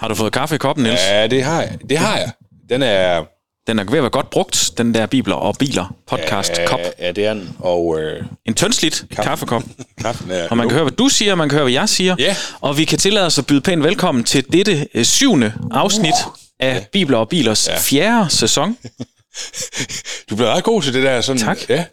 [0.00, 1.00] Har du fået kaffe i koppen, Niels?
[1.00, 1.78] Ja, det har jeg.
[1.90, 2.30] Det har jeg.
[2.68, 3.24] Den er...
[3.66, 6.80] Den er ved at være godt brugt, den der Bibler og Biler podcast ja, kop.
[6.98, 7.56] Ja, det er den.
[7.58, 9.62] Og øh, En tyndsligt kaffekop.
[10.02, 10.48] kaffen er...
[10.48, 12.16] Og man kan høre, hvad du siger, man kan høre, hvad jeg siger.
[12.18, 12.36] Ja.
[12.60, 16.14] Og vi kan tillade os at byde pænt velkommen til dette øh, syvende afsnit
[16.60, 17.78] af Bibler og Bilers ja.
[17.78, 18.76] fjerde sæson.
[20.30, 21.20] Du bliver ret god til det der.
[21.20, 21.58] Sådan, Tak.
[21.68, 21.84] Ja.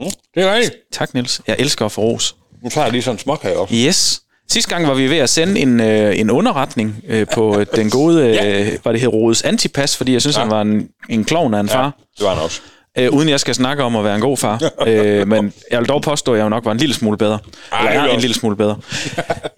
[0.00, 0.76] Mm, det er rigtigt.
[0.92, 1.40] Tak, Niels.
[1.46, 2.36] Jeg elsker at få ros.
[2.62, 3.68] Nu tager jeg lige sådan en her op.
[3.72, 4.20] Yes.
[4.50, 7.90] Sidste gang var vi ved at sende en, øh, en underretning øh, på øh, den
[7.90, 8.70] gode, øh, Ja.
[8.82, 10.42] hvad det hed, Rodes Antipas, fordi jeg synes, ja.
[10.42, 11.92] han var en, en klovn af en far.
[12.18, 12.60] Det var han også.
[12.98, 14.62] Øh, uden jeg skal snakke om at være en god far.
[14.88, 17.38] øh, men jeg vil dog påstå, at jeg nok var en lille smule bedre.
[17.72, 18.76] Ej, Eller er en lille smule bedre.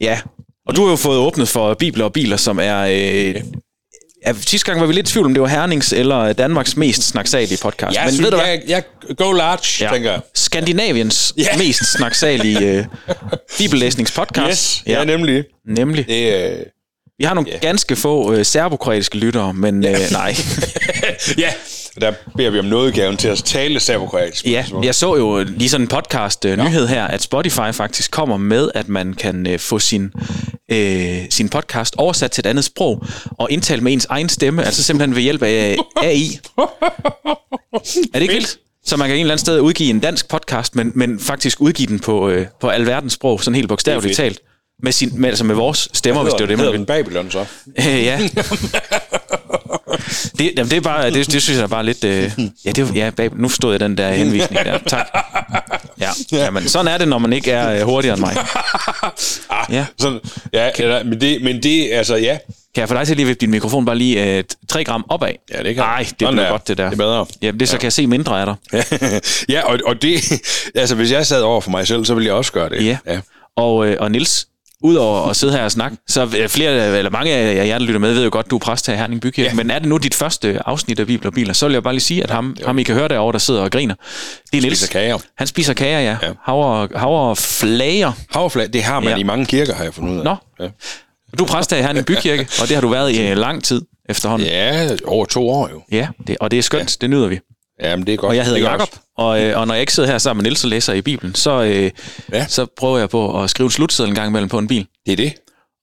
[0.00, 0.18] ja.
[0.68, 2.78] Og du har jo fået åbnet for Bibler og Biler, som er...
[2.80, 3.34] Øh,
[4.26, 7.02] ja, sidste gang var vi lidt i tvivl om, det var Hernings eller Danmarks mest
[7.02, 7.96] snaksalige podcast.
[7.96, 8.46] Jeg men synes, ved du hvad?
[8.46, 8.82] jeg, jeg
[9.16, 9.92] go large, ja.
[9.92, 10.20] tænker jeg.
[10.34, 11.56] Skandinaviens Ja.
[11.58, 12.84] mest snaksalige øh,
[13.58, 14.48] bibellæsningspodcast.
[14.76, 15.44] Yes, ja, nemlig.
[15.68, 16.06] Nemlig.
[16.08, 16.58] Det, øh,
[17.18, 20.34] Vi har nogle ganske få øh, serbokroatiske lyttere, men øh, nej.
[21.38, 21.52] ja,
[22.00, 24.46] der beder vi om nådegaven til at tale serbokroatisk.
[24.46, 28.36] Ja, jeg så jo lige sådan en podcast øh, nyhed her, at Spotify faktisk kommer
[28.36, 30.12] med, at man kan øh, få sin,
[30.72, 34.82] øh, sin podcast oversat til et andet sprog og indtale med ens egen stemme, altså
[34.82, 36.38] simpelthen ved hjælp af AI.
[36.56, 38.58] Er det ikke vildt?
[38.84, 41.86] Så man kan en eller anden sted udgive en dansk podcast, men, men faktisk udgive
[41.86, 44.40] den på, øh, på alverdens sprog, sådan helt bogstaveligt talt.
[44.82, 46.86] Med, sin, med, altså med vores stemmer, hvis det var det, man ville.
[46.86, 47.44] Babylon så?
[47.78, 48.20] Øh, ja.
[50.38, 52.04] Det, jamen, det er bare, det, det synes jeg er bare lidt...
[52.04, 52.32] Øh,
[52.64, 54.78] ja, det, ja, bag, nu forstod jeg den der henvisning der.
[54.86, 55.06] Tak.
[56.00, 58.36] Ja, jamen, sådan er det, når man ikke er øh, hurtigere end mig.
[59.50, 59.86] Ah, Ja.
[59.98, 60.20] Sådan,
[60.52, 62.38] ja, eller, men, det, men det, altså, ja.
[62.74, 65.04] Kan jeg få dig til lige at vippe din mikrofon bare lige øh, 3 gram
[65.08, 65.32] opad?
[65.54, 66.50] Ja, det kan Nej, det bliver der.
[66.50, 66.84] godt, det der.
[66.84, 67.26] Det er bedre.
[67.42, 68.84] Ja, det så kan jeg se mindre af dig.
[69.54, 70.42] ja, og, og det,
[70.74, 72.84] altså, hvis jeg sad over for mig selv, så ville jeg også gøre det.
[72.86, 72.98] Ja.
[73.06, 73.20] ja.
[73.56, 74.46] Og, øh, og Nils,
[74.82, 78.00] udover at sidde her og snakke, så øh, flere, eller mange af jer, der lytter
[78.00, 79.48] med, ved jo godt, du er præst her i Herning Bykirke.
[79.48, 79.54] Ja.
[79.54, 81.94] Men er det nu dit første afsnit af Bibler og Biler, så vil jeg bare
[81.94, 83.94] lige sige, at ham, ham I kan høre derovre, der sidder og griner,
[84.52, 84.78] det er Nils.
[84.78, 85.18] Spiser kager.
[85.38, 86.16] Han spiser kager, ja.
[86.22, 86.28] Ja.
[86.44, 88.12] Havre, havre flager.
[88.30, 89.10] Havreflag, det har man Ja.
[89.14, 89.16] ja.
[89.20, 90.24] i mange kirker, har jeg fundet ud af.
[90.24, 90.36] Nå.
[90.60, 90.68] Ja.
[91.38, 93.64] Du er præst her i Herning Bykirke, og det har du været i øh, lang
[93.64, 94.48] tid efterhånden.
[94.48, 95.82] ja, over to år jo.
[95.92, 97.38] Ja, det, og det er skønt, det nyder vi.
[97.82, 98.28] Ja, men det er godt.
[98.30, 98.88] Og jeg hedder er Jakob,
[99.18, 101.34] og, øh, og når jeg ikke sidder her sammen med Niels og læser i Bibelen,
[101.34, 101.90] så, øh,
[102.32, 102.46] Ja.
[102.48, 104.86] så prøver jeg på at skrive en slutseddel en gang imellem på en bil.
[105.06, 105.32] Det er det.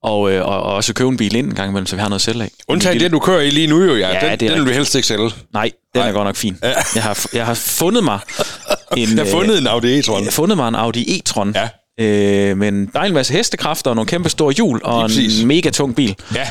[0.03, 2.09] Og, øh, og, og også købe en bil ind en gang imellem, så vi har
[2.09, 2.49] noget selv af.
[2.67, 4.07] Undtagen det, du kører i lige nu jo, ja.
[4.07, 4.67] Ja, den, det er den vil rigtigt.
[4.67, 5.31] du helst ikke sælge.
[5.53, 6.57] Nej, den er godt nok fin.
[6.95, 8.19] Jeg har, jeg har fundet mig
[8.97, 10.13] en, Jeg har fundet en Audi e-tron.
[10.17, 11.53] øh, jeg har fundet mig en Audi e-tron.
[11.55, 11.69] Ja.
[12.05, 15.09] Øh, med en dejlig masse hestekræfter og nogle kæmpe store hjul og
[15.41, 16.15] en mega tung bil.
[16.35, 16.49] Ja.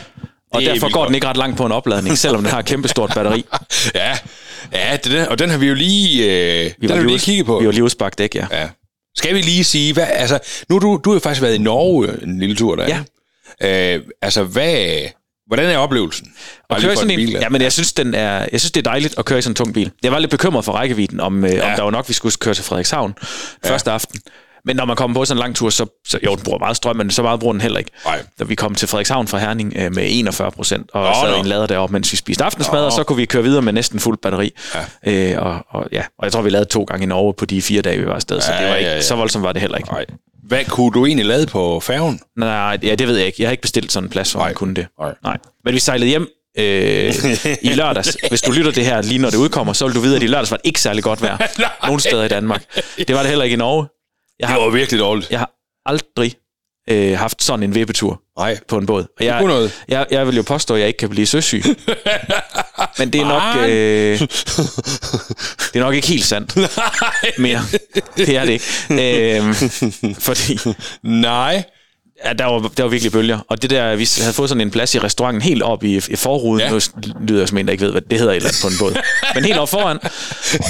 [0.53, 2.65] Og er derfor går den ikke ret langt på en opladning, selvom den har et
[2.67, 3.45] kæmpe stort batteri.
[3.95, 4.13] Ja,
[4.73, 5.29] ja det er det.
[5.29, 7.59] og den har vi jo lige, øh, den har vi lige kigget på.
[7.59, 8.47] Vi var lige udsparket dæk, ja.
[8.51, 8.69] Ja.
[9.17, 10.39] Skal vi lige sige, hvad, altså,
[10.69, 13.03] nu har du, du har faktisk været i Norge en lille tur der.
[13.61, 13.95] Ja.
[13.95, 15.01] Øh, altså, hvad,
[15.47, 16.33] hvordan er oplevelsen?
[16.71, 18.91] At køre sådan en bil, ja, men jeg synes, den er, jeg synes, det er
[18.91, 19.91] dejligt at køre i sådan en tung bil.
[20.03, 21.71] Jeg var lidt bekymret for rækkevidden, om, ja.
[21.71, 23.15] om der var nok, vi skulle køre til Frederikshavn
[23.65, 23.71] ja.
[23.71, 24.21] første aften.
[24.65, 26.77] Men når man kommer på sådan en lang tur, så, så jo, den bruger meget
[26.77, 27.91] strøm, men så meget bruger den heller ikke.
[28.05, 28.23] Nej.
[28.39, 31.41] Da vi kom til Frederikshavn fra Herning øh, med 41 procent, og Nå, sad nå.
[31.41, 34.01] en lader deroppe, mens vi spiste aftensmad, og så kunne vi køre videre med næsten
[34.01, 34.51] fuld batteri.
[35.07, 35.35] Ja.
[35.37, 36.03] Øh, og, og, ja.
[36.19, 38.15] og jeg tror, vi lavede to gange i Norge på de fire dage, vi var
[38.15, 39.03] afsted, så Ja, det var ikke, ja, ja.
[39.03, 39.91] så voldsomt var det heller ikke.
[39.93, 40.05] Nej.
[40.47, 42.21] Hvad kunne du egentlig lade på færgen?
[42.37, 43.37] Nej, ja, det ved jeg ikke.
[43.43, 44.55] Jeg har ikke bestilt sådan en plads, hvor man Nej.
[44.55, 44.87] kunne det.
[45.01, 45.15] Nej.
[45.25, 45.39] Nej.
[45.65, 46.29] Men vi sejlede hjem
[46.59, 47.15] øh,
[47.63, 48.17] i lørdags.
[48.29, 50.27] Hvis du lytter det her lige når det udkommer, så vil du vide, at i
[50.27, 51.37] lørdags var det ikke særlig godt vejr.
[51.87, 52.65] Nogen steder i Danmark.
[52.99, 53.87] Det var det heller ikke i Norge.
[54.41, 55.31] Jeg Det har, var virkelig dårligt.
[55.31, 55.51] jeg har
[55.87, 56.35] aldrig
[56.91, 58.59] øh, haft sådan en vippetur Nej.
[58.69, 59.07] på en båd.
[59.19, 59.83] Og jeg, kunne noget.
[59.89, 61.63] jeg, jeg vil jo påstå, at jeg ikke kan blive søsyg.
[62.99, 63.69] Men det er nok...
[63.69, 64.19] Øh,
[65.73, 66.57] det er nok ikke helt sandt
[67.39, 67.61] mere.
[68.17, 68.65] Det er det ikke.
[69.43, 69.55] Øh,
[70.19, 70.59] fordi
[71.03, 71.65] Nej.
[72.27, 73.39] Ja, der var, der var virkelig bølger.
[73.49, 76.17] Og det der, vi havde fået sådan en plads i restauranten helt op i, i
[76.17, 76.61] forruden.
[76.61, 76.71] Ja.
[76.71, 76.79] Nu
[77.29, 78.75] lyder jeg som en, der ikke ved, hvad det hedder et eller andet på en
[78.95, 79.03] båd.
[79.35, 79.99] Men helt op foran.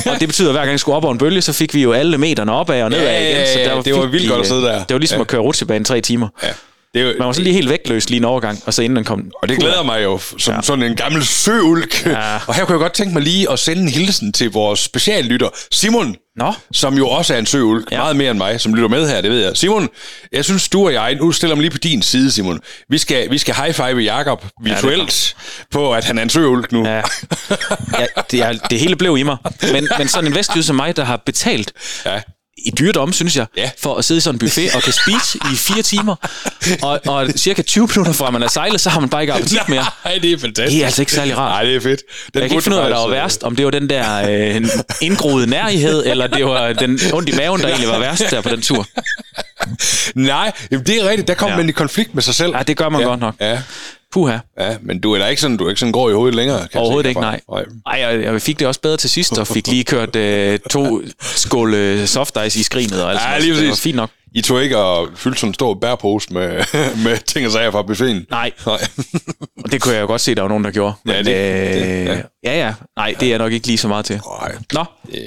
[0.06, 1.82] Og det betyder, at hver gang vi skulle op over en bølge, så fik vi
[1.82, 3.46] jo alle meterne opad og nedad Ja, igen.
[3.46, 4.78] Så der ja, det var vildt godt at sidde der.
[4.84, 5.20] Det var ligesom Ja.
[5.20, 6.28] at køre rutsjebane tre timer.
[6.42, 6.48] Ja.
[6.94, 8.96] Det er jo, Man var så lige helt vægtløs lige en overgang, og så inden
[8.96, 9.30] den kom...
[9.42, 10.62] og det glæder mig jo, som ja.
[10.62, 12.06] sådan en gammel søulk.
[12.06, 12.36] Ja.
[12.48, 15.48] Og her kunne jeg godt tænke mig lige at sende en hilsen til vores speciallytter,
[15.72, 16.16] Simon.
[16.36, 16.52] Nå.
[16.72, 17.96] Som jo også er en søulk, Ja.
[17.96, 18.02] ja.
[18.02, 19.56] meget mere end mig, som lytter med her, det ved jeg.
[19.56, 19.88] Simon,
[20.32, 22.60] jeg synes, du og jeg, nu stiller mig lige på din side, Simon.
[22.88, 25.36] Vi skal, vi skal high-five Jakob virtuelt
[25.70, 26.86] på, at han er en søulk nu.
[26.86, 26.96] Ja,
[27.98, 29.36] ja det, er, det hele blev i mig.
[29.72, 31.72] Men, men sådan en vestjyd som mig, der har betalt
[32.06, 32.20] ja.
[32.58, 33.70] I dyredom, synes jeg, Ja.
[33.78, 36.14] for at sidde i sådan en buffet og kan spise i fire timer.
[36.82, 39.68] Og, og cirka 20 minutter fra man er sejlet, så har man bare ikke appetit
[39.68, 39.84] mere.
[40.04, 40.74] Nej, det er fantastisk.
[40.76, 41.50] Det er altså ikke særlig rart.
[41.50, 42.00] Nej, det er fedt.
[42.34, 43.42] Den Jeg kan ikke finde ud af, hvad der var faktisk, værst.
[43.42, 44.68] Om det var den der øh,
[45.00, 48.48] indgroede nærighed, eller det var den ondt i maven, der egentlig var værst der på
[48.48, 48.86] den tur.
[48.96, 49.02] øh,
[50.14, 51.28] Nej, jamen, det er rigtigt.
[51.28, 51.56] Der kommer ja.
[51.56, 52.56] man i konflikt med sig selv.
[52.56, 53.06] Ja, det gør man ja.
[53.06, 53.34] godt nok.
[53.40, 53.58] Ja.
[54.12, 54.38] Puha.
[54.60, 56.68] Ja, men du er da ikke sådan, du er ikke sådan grå i hovedet længere.
[56.68, 57.40] Kan Overhovedet ikke, nej.
[57.48, 57.62] herfra.
[57.86, 61.02] Ej, jeg, jeg fik det også bedre til sidst, og fik lige kørt øh, to
[61.20, 63.02] skål øh, soft ice i skrinet.
[63.04, 63.58] Og alt Ja, lige noget.
[63.60, 63.82] det var præcis.
[63.82, 64.10] fint nok.
[64.34, 66.50] I tog ikke og fyldte sådan en stor bærpose med,
[67.04, 68.26] med ting og sager fra buffeten?
[68.30, 68.78] Nej, Nej.
[69.64, 70.94] og det kunne jeg jo godt se, der var nogen, der gjorde.
[71.04, 72.20] Men, Ja, det- øh, det- ja.
[72.52, 72.58] ja.
[72.66, 74.20] ja, Nej, det er jeg nok ikke lige så meget til.
[74.40, 74.52] Nej.
[74.72, 74.84] Nå,
[75.14, 75.18] Øh.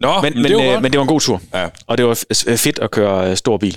[0.00, 1.40] Nå, men, men, det var øh, men det var en god tur.
[1.54, 1.66] Ja.
[1.86, 2.18] Og det var
[2.56, 3.76] fedt at køre øh, stor bil.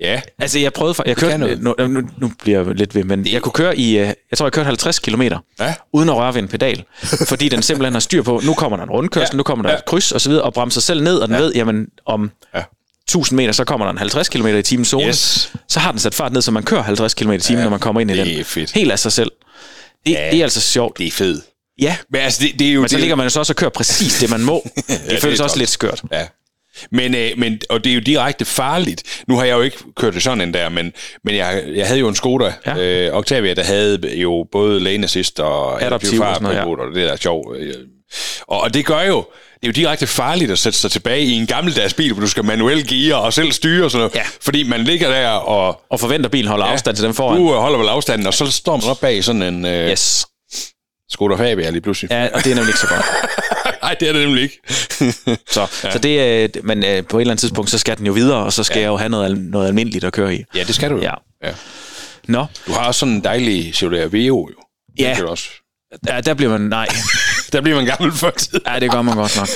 [0.00, 0.94] Ja, Altså, jeg prøvede...
[0.94, 3.98] for- Jeg kørte, nu, nu, nu bliver jeg lidt ved, men jeg kunne køre i...
[3.98, 5.74] øh, Jeg tror, jeg kørte 50 km, Ja.
[5.92, 6.84] uden at røre ved en pedal.
[7.28, 9.36] fordi den simpelthen har styr på, nu kommer der en rundkørsel, Ja.
[9.36, 9.76] nu kommer der Ja.
[9.78, 12.62] et kryds og så videre, og bremser selv ned, og den ved, jamen, om Ja.
[13.08, 15.06] 1000 meter, så kommer der en 50 km i timen zone.
[15.08, 15.52] Yes.
[15.68, 17.70] Så har den sat fart ned, så man kører 50 km i timen, Ja, når
[17.70, 18.40] man kommer ind i det den.
[18.40, 18.72] er fedt.
[18.72, 19.30] Helt af sig selv.
[20.06, 20.28] Det, Ja.
[20.30, 20.98] det er altså sjovt.
[20.98, 21.44] det er fedt.
[21.80, 22.80] Ja, Men altså, det, det er jo...
[22.80, 24.62] men så det, ligger man jo så også og kører præcis det, man må.
[24.88, 25.58] Det det føles er også godt.
[25.58, 26.02] lidt skørt.
[26.12, 26.26] Ja.
[26.90, 29.22] Men, øh, men, og det er jo direkte farligt.
[29.28, 30.92] Nu har jeg jo ikke kørt det sådan en der, men,
[31.24, 32.76] men jeg, jeg havde jo en Skoda Ja.
[32.78, 36.64] øh, Octavia, der havde jo både lane assist og Adaptiv og sådan noget, ja.
[36.64, 37.56] og det der er sjovt.
[37.56, 37.74] øh.
[38.48, 39.16] Og, og det gør jo,
[39.54, 42.26] det er jo direkte farligt at sætte sig tilbage i en gammeldags bil, hvor du
[42.28, 44.14] skal manuelt gear og selv styre og sådan noget.
[44.14, 44.22] Ja.
[44.40, 47.38] Fordi man ligger der og Og forventer, at bilen holder afstand til dem foran.
[47.40, 50.26] du øh, holder vel afstanden, og så står man op bag sådan en øh, Yes.
[51.10, 52.10] Skoda Fabia lige pludselig.
[52.10, 53.04] Ja, og det er nemlig ikke så godt.
[53.86, 54.60] Nej, det er det nemlig ikke.
[55.54, 55.92] Så, ja.
[55.92, 58.38] så det, øh, men øh, på et eller andet tidspunkt, så skal den jo videre,
[58.44, 58.80] og så skal ja.
[58.82, 60.44] jeg jo have noget, noget almindeligt at køre i.
[60.54, 61.02] ja, det skal du jo.
[61.02, 61.14] Ja.
[61.44, 61.52] ja.
[62.28, 64.62] Nå, Du har også sådan en dejlig Chevrolet Aveo, jo.
[64.98, 65.08] Ja.
[65.08, 65.48] Det kan du også.
[66.08, 66.60] ja, der bliver man...
[66.60, 66.86] Nej,
[67.52, 68.60] Der bliver man gammel for tid.
[68.66, 69.48] ja, det gør man godt nok.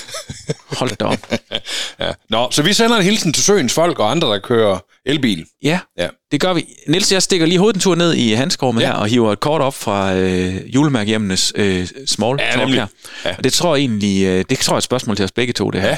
[0.78, 1.18] Hold da op.
[2.00, 2.12] Ja.
[2.30, 5.44] Nå, så vi sender en hilsen til søens folk og andre, der kører elbil.
[5.62, 6.08] Ja, Ja.
[6.32, 6.64] det gør vi.
[6.88, 8.86] Niels, jeg stikker lige hovedet en tur ned i handskrummet ja.
[8.86, 12.86] Her, og hiver et kort op fra øh, julemærkehjemmenes øh, small Ja, talk her.
[13.24, 13.34] Ja.
[13.38, 15.52] Og det tror jeg egentlig, øh, det tror jeg er et spørgsmål til os begge
[15.52, 15.88] to, det her.
[15.88, 15.96] Ja.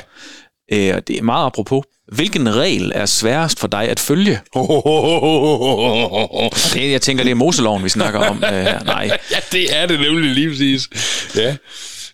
[0.90, 1.84] Øh, og det er meget apropos.
[2.12, 4.40] Hvilken regel er sværest for dig at følge?
[6.74, 8.84] Det, jeg tænker, det er Moseloven, vi snakker om øh, her.
[8.84, 9.18] Nej.
[9.32, 10.88] ja, det er det nemlig lige præcis.
[11.36, 11.56] Ja.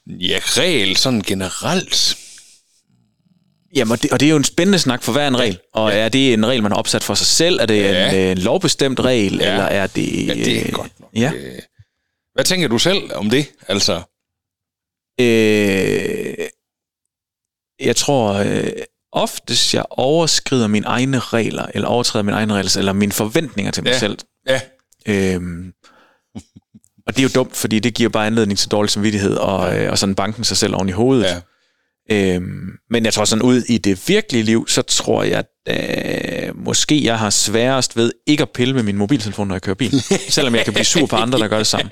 [0.06, 2.16] Ja, regel sådan generelt.
[3.78, 5.58] Jamen, og det, og det er jo en spændende snak for hver en regel.
[5.72, 7.60] Og er det en regel, man har opsat for sig selv?
[7.60, 8.08] Er det Ja.
[8.10, 9.34] en, øh, en lovbestemt regel?
[9.38, 9.50] Ja.
[9.52, 10.26] Eller er det...
[10.26, 11.10] Ja, det er øh, godt nok.
[11.14, 11.32] Ja.
[11.36, 11.58] Øh,
[12.34, 13.46] Hvad tænker du selv om det?
[13.68, 14.02] Altså,
[15.20, 16.34] Øh,
[17.80, 18.70] jeg tror øh,
[19.12, 23.82] oftest, jeg overskrider mine egne regler, eller overtræder mine egne regler, eller mine forventninger til
[23.82, 23.98] mig Ja.
[23.98, 24.18] selv.
[24.48, 24.60] ja.
[25.06, 25.72] Øhm,
[27.06, 29.90] og det er jo dumt, fordi det giver bare anledning til dårlig samvittighed, og, øh,
[29.90, 31.24] og sådan banken sig selv oven i hovedet.
[31.24, 31.40] Ja.
[32.10, 36.64] Øhm, men jeg tror sådan ud i det virkelige liv, så tror jeg, at øh,
[36.64, 40.00] måske jeg har sværest ved ikke at pille med min mobiltelefon, når jeg kører bil.
[40.28, 41.90] selvom jeg kan blive sur på andre, der gør det samme.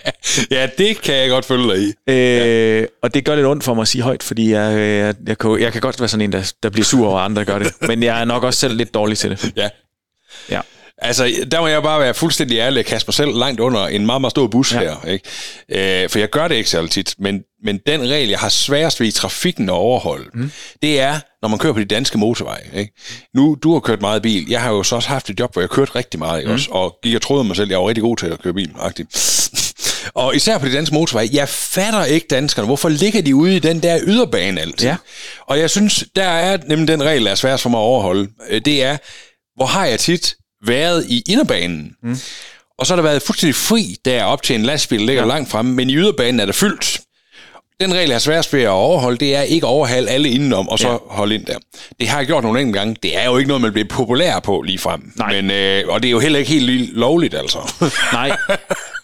[0.50, 2.12] ja, det kan jeg godt følge dig i.
[2.12, 5.14] Øh, og det gør lidt ondt for mig at sige højt, fordi jeg, øh, jeg,
[5.26, 7.52] jeg, kan, jeg kan godt være sådan en, der, der bliver sur over andre, der
[7.52, 7.72] gør det.
[7.88, 9.52] Men jeg er nok også selv lidt dårlig til det.
[9.56, 9.68] Ja.
[10.50, 10.60] Ja.
[11.02, 14.06] Altså, der må jeg bare være fuldstændig ærlig og kaste mig selv langt under en
[14.06, 14.78] meget, meget stor bus Ja.
[14.78, 15.04] her.
[15.08, 16.02] Ikke?
[16.04, 19.00] Øh, for jeg gør det ikke så tit, men, men den regel, jeg har sværest
[19.00, 20.50] ved i trafikken at overholde, mm.
[20.82, 22.62] det er, når man kører på de danske motorveje.
[22.74, 22.92] Ikke?
[23.34, 24.46] Nu, du har kørt meget bil.
[24.48, 26.52] Jeg har jo så også haft et job, hvor jeg kørte rigtig meget, ikke?
[26.52, 28.70] Også, og gik og troede mig selv, jeg var rigtig god til at køre bil.
[30.14, 32.66] og især på de danske motorveje, jeg fatter ikke danskerne.
[32.66, 34.88] Hvorfor ligger de ude i den der yderbane altid?
[34.88, 34.96] Ja.
[35.46, 38.28] Og jeg synes, der er nemlig den regel, der er sværest for mig at overholde.
[38.50, 38.96] Øh, Det er,
[39.56, 40.34] hvor har jeg tit
[40.66, 41.92] været i inderbanen?
[42.02, 42.16] Mm.
[42.78, 45.28] Og så har der været fuldstændig fri der op til en lastbil, der ligger ja.
[45.28, 47.00] langt fremme, men i yderbanen er der fyldt.
[47.80, 50.68] Den regel, jeg har sværest ved at overholde, det er ikke at overhale alle indenom,
[50.68, 50.96] og så Ja.
[51.10, 51.58] holde ind der.
[52.00, 52.96] Det har jeg gjort nogle enkelte gange.
[53.02, 55.12] Det er jo ikke noget, man bliver populær på lige frem.
[55.16, 55.32] Nej.
[55.42, 57.72] Men, øh, og det er jo heller ikke helt li- lovligt, altså.
[58.12, 58.36] Nej,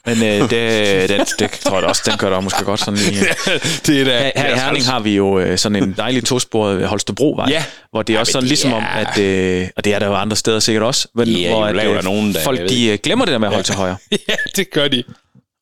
[0.06, 3.20] men øh, det, det, det tror jeg også, den gør der måske godt sådan lige.
[3.86, 6.86] det er da, Her, her i Herning har vi jo øh, sådan en dejlig tosporet
[6.88, 7.64] Holstebrovej, Ja.
[7.90, 10.06] hvor det er Ja, også sådan ligesom om, er- at, øh, og det er der
[10.06, 12.98] jo andre steder sikkert også, men Ja, hvor at, der nogen, der- folk de øh,
[13.02, 13.96] glemmer det der med at holde til højre.
[14.28, 15.02] ja, det gør de.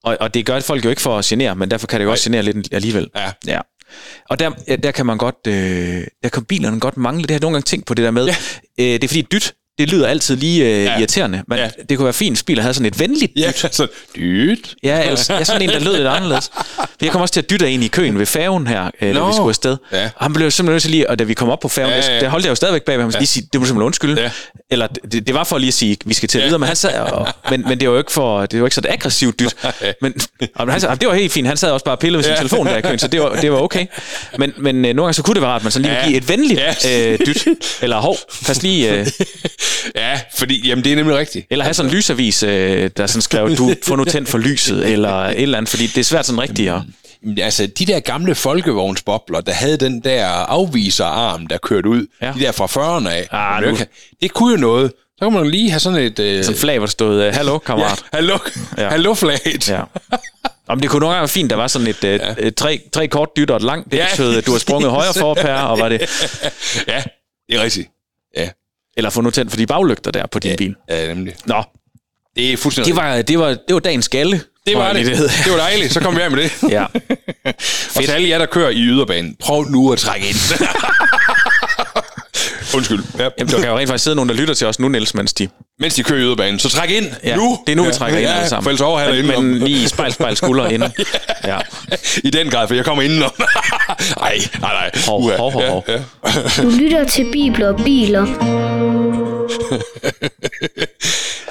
[0.04, 2.10] Og, og det gør folk jo ikke for at genere, men derfor kan det jo
[2.10, 3.08] også genere lidt alligevel.
[3.16, 3.30] Ja.
[3.46, 3.60] ja.
[4.30, 7.22] Og der, ja, der kan man godt, øh, der kan bilerne godt mangle.
[7.22, 8.26] Det jeg nogle gange tænkt på det der med.
[8.26, 8.34] Ja.
[8.78, 10.98] Øh, det er fordi dyt, det lyder altid lige øh, ja.
[10.98, 11.64] irriterende, men ja.
[11.64, 11.70] Ja.
[11.88, 13.74] det kunne være fint, at biler havde sådan et venligt Ja, dyt.
[13.74, 14.74] så dyt.
[14.82, 16.50] Ja, ellers, jeg er sådan en, der lød lidt anderledes.
[17.00, 19.26] Jeg kom også til at dytte en i køen ved færgen her, øh, da Nå.
[19.26, 19.76] vi skulle afsted.
[19.92, 20.04] Ja.
[20.16, 21.96] Og han blev simpelthen nødt til lige, og da vi kom op på færgen, Ja,
[21.96, 22.14] ja, ja, ja.
[22.14, 22.20] ja.
[22.20, 23.18] der holdt jeg jo stadigvæk bag ham, ja.
[23.18, 24.20] lige sige, det må simpelthen undskylde.
[24.22, 24.30] Ja.
[24.70, 26.44] Eller det, det, var for lige at sige, vi skal til Ja.
[26.44, 28.74] videre, men han sad, og, men, men det var jo ikke for, det var ikke
[28.74, 29.56] så et aggressivt dyt.
[30.02, 30.14] Men,
[30.54, 32.32] og han, sagde, det var helt fint, han sad også bare og pillede ved sin
[32.32, 32.36] Ja.
[32.36, 33.86] telefon der i køen, så det var, det var okay.
[34.38, 36.00] Men, men øh, nogle gange så kunne det være rart, at man sådan lige Ja.
[36.00, 36.06] ja.
[36.08, 37.12] give et venligt Ja.
[37.12, 37.48] øh, dyt.
[37.82, 38.92] Eller hov, pas lige...
[39.00, 39.06] Øh,
[39.94, 41.46] Ja, fordi jamen, det er nemlig rigtigt.
[41.50, 44.88] eller have sådan en lysavis, øh, der sådan skrev, du får nu tændt for lyset,
[44.88, 46.80] eller et eller andet, fordi det er svært sådan rigtigt at...
[47.38, 52.26] Altså, de der gamle folkevognsbobler, der havde den der afviserarm, der kørte ud, Ja.
[52.26, 52.32] ja.
[52.32, 53.78] de der fra 40'erne af, Ah, nu-
[54.22, 54.92] det, kunne jo noget.
[55.18, 56.18] Så kan man lige have sådan et...
[56.18, 58.02] Øh, Sådan et flag, hvor der stod, øh, hallo, ja, kammerat.
[58.12, 58.38] hallo,
[58.76, 58.82] ja.
[58.82, 58.88] Ja.
[58.88, 59.68] hallo flaget.
[59.68, 59.80] Ja.
[60.68, 62.18] Om det kunne nogle gange være fint, der var sådan et, ja.
[62.38, 63.90] et tre, tre kort dytter og et langt.
[63.92, 64.06] Det Ja.
[64.10, 66.00] betød, at du har sprunget højre forpær, og var det...
[66.88, 67.02] ja,
[67.48, 67.88] det er rigtigt.
[68.96, 70.74] Ja, Eller få nu tændt for de baglygter der på din bil.
[70.88, 71.34] ja nemlig.
[71.46, 71.62] Nå,
[72.36, 74.40] Det er fuldstændig det var, det var, det var dagens galle.
[74.66, 75.16] det var det.
[75.18, 75.28] hed.
[75.44, 75.92] Det var dejligt.
[75.92, 76.52] Så kom vi af med det.
[76.76, 76.84] Ja.
[77.96, 80.36] Og til alle jer, der kører i yderbanen, prøv nu at trække ind.
[82.76, 83.02] Undskyld.
[83.18, 83.28] Ja.
[83.38, 85.32] Jamen, der kan jo rent faktisk sidde nogen, der lytter til os nu, Niels, mens
[85.34, 85.48] de...
[85.78, 87.58] Mens de kører i yderbanen, så træk ind Ja, nu.
[87.66, 88.62] det er nu, vi trækker ind ja, alle sammen.
[88.64, 89.44] For ellers overhaler men, indenom.
[89.44, 90.92] men lige spejl, spejl, skulder inden.
[91.44, 91.58] Ja.
[92.24, 93.30] I den grad, for jeg kommer indenom.
[94.20, 94.90] Ej, nej, nej.
[95.06, 95.36] Hov, Uha.
[95.36, 95.84] hov, hov, hov.
[95.88, 96.62] Ja, ja.
[96.62, 98.26] Du lytter til Bibler og Biler.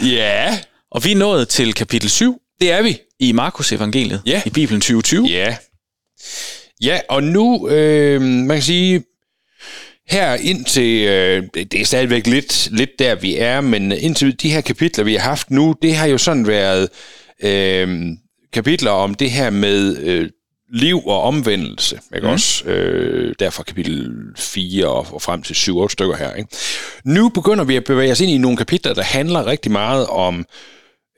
[0.15, 0.59] ja,
[0.91, 2.99] Og vi er nået til kapitel 7 det er vi.
[3.19, 4.41] i Markus evangeliet Ja.
[4.45, 5.27] i Bibelen 2020.
[5.27, 5.55] Ja.
[6.83, 9.03] Ja, og nu, øh, man kan sige,
[10.09, 14.61] her indtil, øh, det er stadigvæk lidt, lidt der, vi er, men indtil de her
[14.61, 16.89] kapitler, vi har haft nu, det har jo sådan været
[17.43, 18.07] øh,
[18.53, 20.29] kapitler om det her med øh,
[20.73, 22.33] liv og omvendelse, ikke mm.
[22.33, 22.65] også?
[22.65, 26.49] Øh, derfor kapitel 4 og, og frem til 7-8 stykker her, ikke?
[27.05, 30.45] Nu begynder vi at bevæge os ind i nogle kapitler, der handler rigtig meget om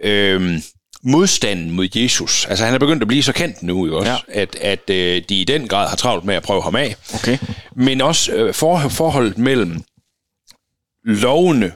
[0.03, 0.59] øh,
[1.03, 2.45] modstanden mod Jesus.
[2.45, 4.11] Altså han er begyndt at blive så kendt nu, ikke også?
[4.11, 4.41] Ja.
[4.41, 7.37] At, at øh, de i den grad har travlt med at prøve ham af Okay.
[7.75, 9.83] men også øh, for, forholdet mellem
[11.03, 11.73] lovene,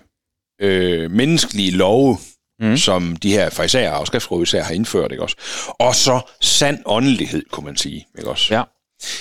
[0.62, 2.18] øh, menneskelige love,
[2.60, 2.78] mm.
[2.78, 5.36] som de her farisæer og skriftgrupper har indført, ikke også?
[5.80, 8.54] Og så sand åndelighed, kunne man sige, ikke også?
[8.54, 8.64] Ja.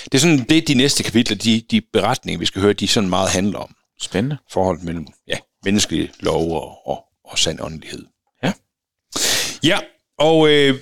[0.05, 3.09] Det er sådan det, de næste kapitler, de, de beretninger, vi skal høre, de sådan
[3.09, 3.75] meget handler om.
[4.01, 4.37] Spændende.
[4.51, 8.05] Forholdet mellem ja, menneskelige love og, og, og sand åndelighed.
[8.43, 8.51] Ja.
[9.63, 9.79] Ja,
[10.19, 10.79] og øh,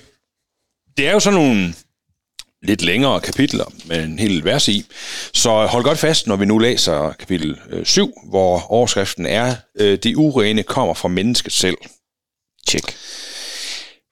[0.96, 1.74] det er jo sådan nogle
[2.62, 4.86] lidt længere kapitler med en hel vers i.
[5.34, 9.98] Så hold godt fast, når vi nu læser kapitel øh, 7, hvor overskriften er, øh,
[9.98, 11.76] det urene kommer fra mennesket selv.
[12.66, 12.96] Tjek.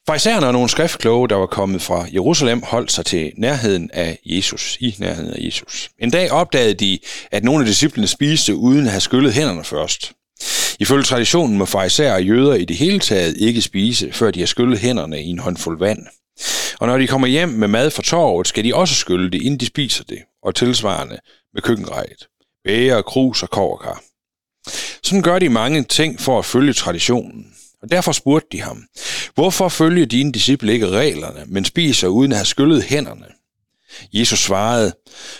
[0.06, 4.76] Farisæerne og nogle skriftkloge, der var kommet fra Jerusalem, holdt sig til nærheden af Jesus,
[4.80, 5.90] i nærheden af Jesus.
[5.98, 6.98] En dag opdagede de,
[7.30, 10.12] at nogle af disciplene spiste uden at have skyllet hænderne først.
[10.82, 14.46] Ifølge traditionen må farisæer og jøder i det hele taget ikke spise, før de har
[14.46, 16.06] skyllet hænderne i en håndfuld vand.
[16.80, 19.60] Og når de kommer hjem med mad fra torvet, skal de også skylle det, inden
[19.60, 21.18] de spiser det, og tilsvarende
[21.54, 22.28] med køkkenrejet.
[22.64, 24.02] Bæger, krus og koverkar.
[25.02, 27.46] Sådan gør de mange ting for at følge traditionen.
[27.82, 28.84] Og derfor spurgte de ham,
[29.34, 33.26] hvorfor følger dine disciple ikke reglerne, men spiser uden at have skyllet hænderne?
[34.12, 34.92] Jesus svarede,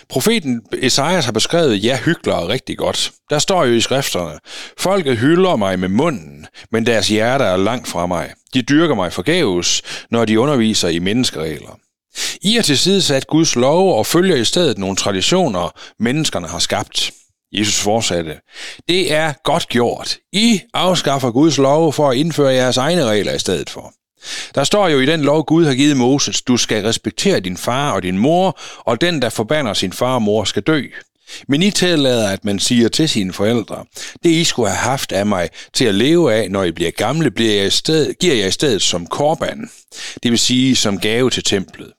[0.09, 3.11] profeten Esajas har beskrevet jer hyklere rigtig godt.
[3.29, 4.39] Der står jo i skrifterne,
[4.77, 8.33] folket hylder mig med munden, men deres hjerter er langt fra mig.
[8.53, 9.81] De dyrker mig forgæves,
[10.11, 11.79] når de underviser i menneskeregler.
[12.41, 17.11] I har tilsidesat Guds lov og følger i stedet nogle traditioner, menneskerne har skabt.
[17.53, 18.39] Jesus fortsatte,
[18.89, 20.17] det er godt gjort.
[20.31, 23.93] I afskaffer Guds lov for at indføre jeres egne regler i stedet for.
[24.55, 27.91] Der står jo i den lov, Gud har givet Moses, du skal respektere din far
[27.91, 30.81] og din mor, og den, der forbander sin far og mor, skal dø.
[31.47, 33.85] Men I tillader, at man siger til sine forældre,
[34.23, 37.31] det I skulle have haft af mig til at leve af, når I bliver gamle,
[37.31, 39.69] bliver jeg i stedet, giver jeg i stedet som korban,
[40.23, 41.91] det vil sige som gave til templet.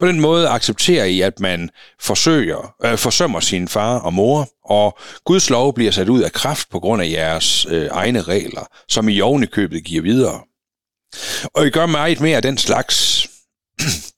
[0.00, 4.98] På den måde accepterer I, at man forsøger, øh, forsømmer sin far og mor, og
[5.24, 9.08] Guds lov bliver sat ud af kraft på grund af jeres øh, egne regler, som
[9.08, 10.40] I ovenikøbet giver videre.
[11.44, 13.28] Og I gør meget mere af den slags.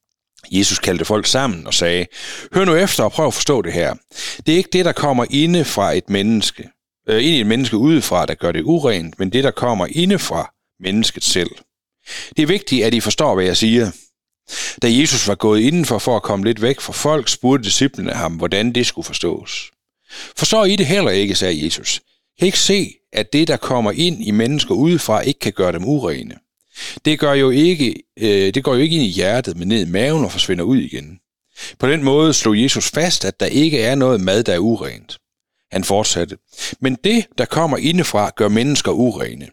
[0.50, 2.06] Jesus kaldte folk sammen og sagde,
[2.54, 3.94] hør nu efter og prøv at forstå det her.
[4.46, 6.68] Det er ikke det, der kommer inde fra et menneske,
[7.08, 10.18] øh, ind i et menneske udefra, der gør det urent, men det, der kommer inde
[10.18, 11.50] fra mennesket selv.
[12.36, 13.90] Det er vigtigt, at I forstår, hvad jeg siger.
[14.82, 18.32] Da Jesus var gået indenfor for at komme lidt væk fra folk, spurgte disciplene ham,
[18.32, 19.70] hvordan det skulle forstås.
[20.36, 22.00] Forstår I det heller ikke, sagde Jesus.
[22.38, 25.72] Kan I ikke se, at det, der kommer ind i mennesker udefra, ikke kan gøre
[25.72, 26.34] dem urene?
[27.04, 29.90] Det, gør jo ikke, øh, det går jo ikke ind i hjertet, men ned i
[29.90, 31.18] maven og forsvinder ud igen.
[31.78, 35.18] På den måde slog Jesus fast, at der ikke er noget mad, der er urent.
[35.72, 36.36] Han fortsatte.
[36.80, 39.48] Men det, der kommer indefra, gør mennesker urene.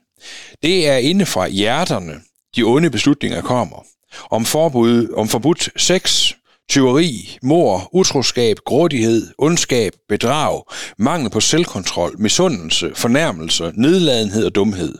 [0.64, 2.14] Det er indefra hjerterne,
[2.56, 3.86] de onde beslutninger kommer.
[4.32, 6.34] Om, forbud, om forbudt sex,
[6.70, 10.64] tyveri, mor, utroskab, grådighed, ondskab, bedrag,
[10.98, 14.96] mangel på selvkontrol, misundelse, fornærmelse, nedladenhed og dumhed.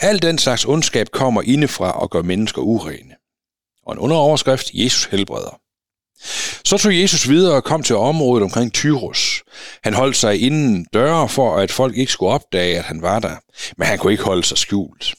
[0.00, 3.14] Al den slags ondskab kommer indefra og gør mennesker urene.
[3.86, 5.60] Og en underoverskrift, Jesus helbreder.
[6.64, 9.42] Så tog Jesus videre og kom til området omkring Tyrus.
[9.84, 13.36] Han holdt sig inden døre for, at folk ikke skulle opdage, at han var der,
[13.76, 15.14] men han kunne ikke holde sig skjult.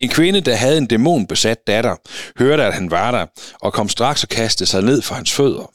[0.00, 1.96] En kvinde, der havde en dæmonbesat datter,
[2.38, 3.26] hørte, at han var der,
[3.60, 5.72] og kom straks og kastede sig ned for hans fødder.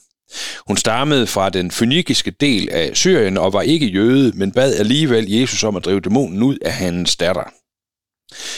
[0.68, 5.32] Hun stammede fra den fynikiske del af Syrien og var ikke jøde, men bad alligevel
[5.32, 7.59] Jesus om at drive dæmonen ud af hans datter.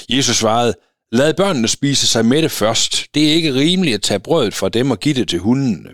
[0.09, 0.73] Jesus svarede,
[1.11, 3.05] lad børnene spise sig med det først.
[3.13, 5.89] Det er ikke rimeligt at tage brødet fra dem og give det til hundene.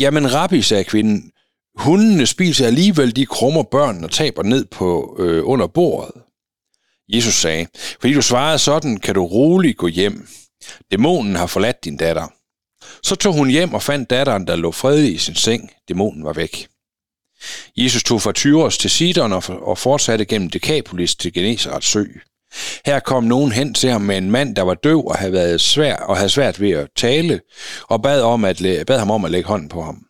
[0.00, 1.32] Jamen, rabbi, sagde kvinden,
[1.76, 6.22] hundene spiser alligevel de krummer børnene taber ned på øh, under bordet.
[7.08, 7.66] Jesus sagde,
[8.00, 10.28] fordi du svarede sådan, kan du roligt gå hjem.
[10.90, 12.26] Dæmonen har forladt din datter.
[13.02, 15.70] Så tog hun hjem og fandt datteren, der lå fredelig i sin seng.
[15.88, 16.68] Dæmonen var væk.
[17.76, 22.04] Jesus tog fra Tyros til Sidon og fortsatte gennem Decapolis til Genesarets sø.
[22.86, 25.60] Her kom nogen hen til ham med en mand, der var døv og havde, været
[25.60, 27.40] svær, og havde svært ved at tale,
[27.82, 30.02] og bad, om at, bad ham om at lægge hånden på ham.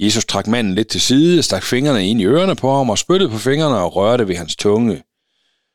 [0.00, 3.30] Jesus trak manden lidt til side, stak fingrene ind i ørerne på ham og spyttede
[3.30, 5.02] på fingrene og rørte ved hans tunge.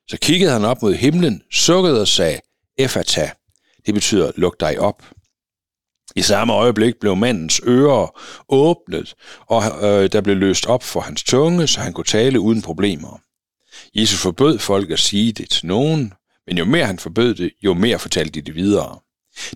[0.10, 2.39] Så kiggede han op mod himlen, sukkede og sagde,
[2.77, 3.29] Efata.
[3.86, 5.03] Det betyder, luk dig op.
[6.15, 9.13] I samme øjeblik blev mandens ører åbnet,
[9.48, 13.22] og øh, der blev løst op for hans tunge, så han kunne tale uden problemer.
[13.96, 16.13] Jesus forbød folk at sige det til nogen,
[16.48, 19.00] men jo mere han forbød det, jo mere fortalte de det videre.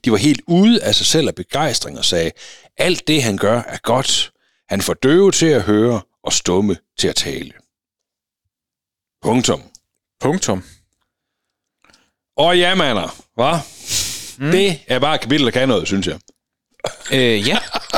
[0.05, 2.31] De var helt ude af sig selv af begejstring og sagde,
[2.77, 4.31] alt det han gør er godt.
[4.69, 7.53] Han får døve til at høre og stumme til at tale.
[9.21, 9.61] Punktum.
[10.19, 10.63] Punktum.
[12.37, 13.59] Og ja, mander, hva?
[14.37, 14.51] Mm.
[14.51, 16.19] Det er bare et kapitel, der kan noget, synes jeg.
[17.13, 17.57] Øh, ja,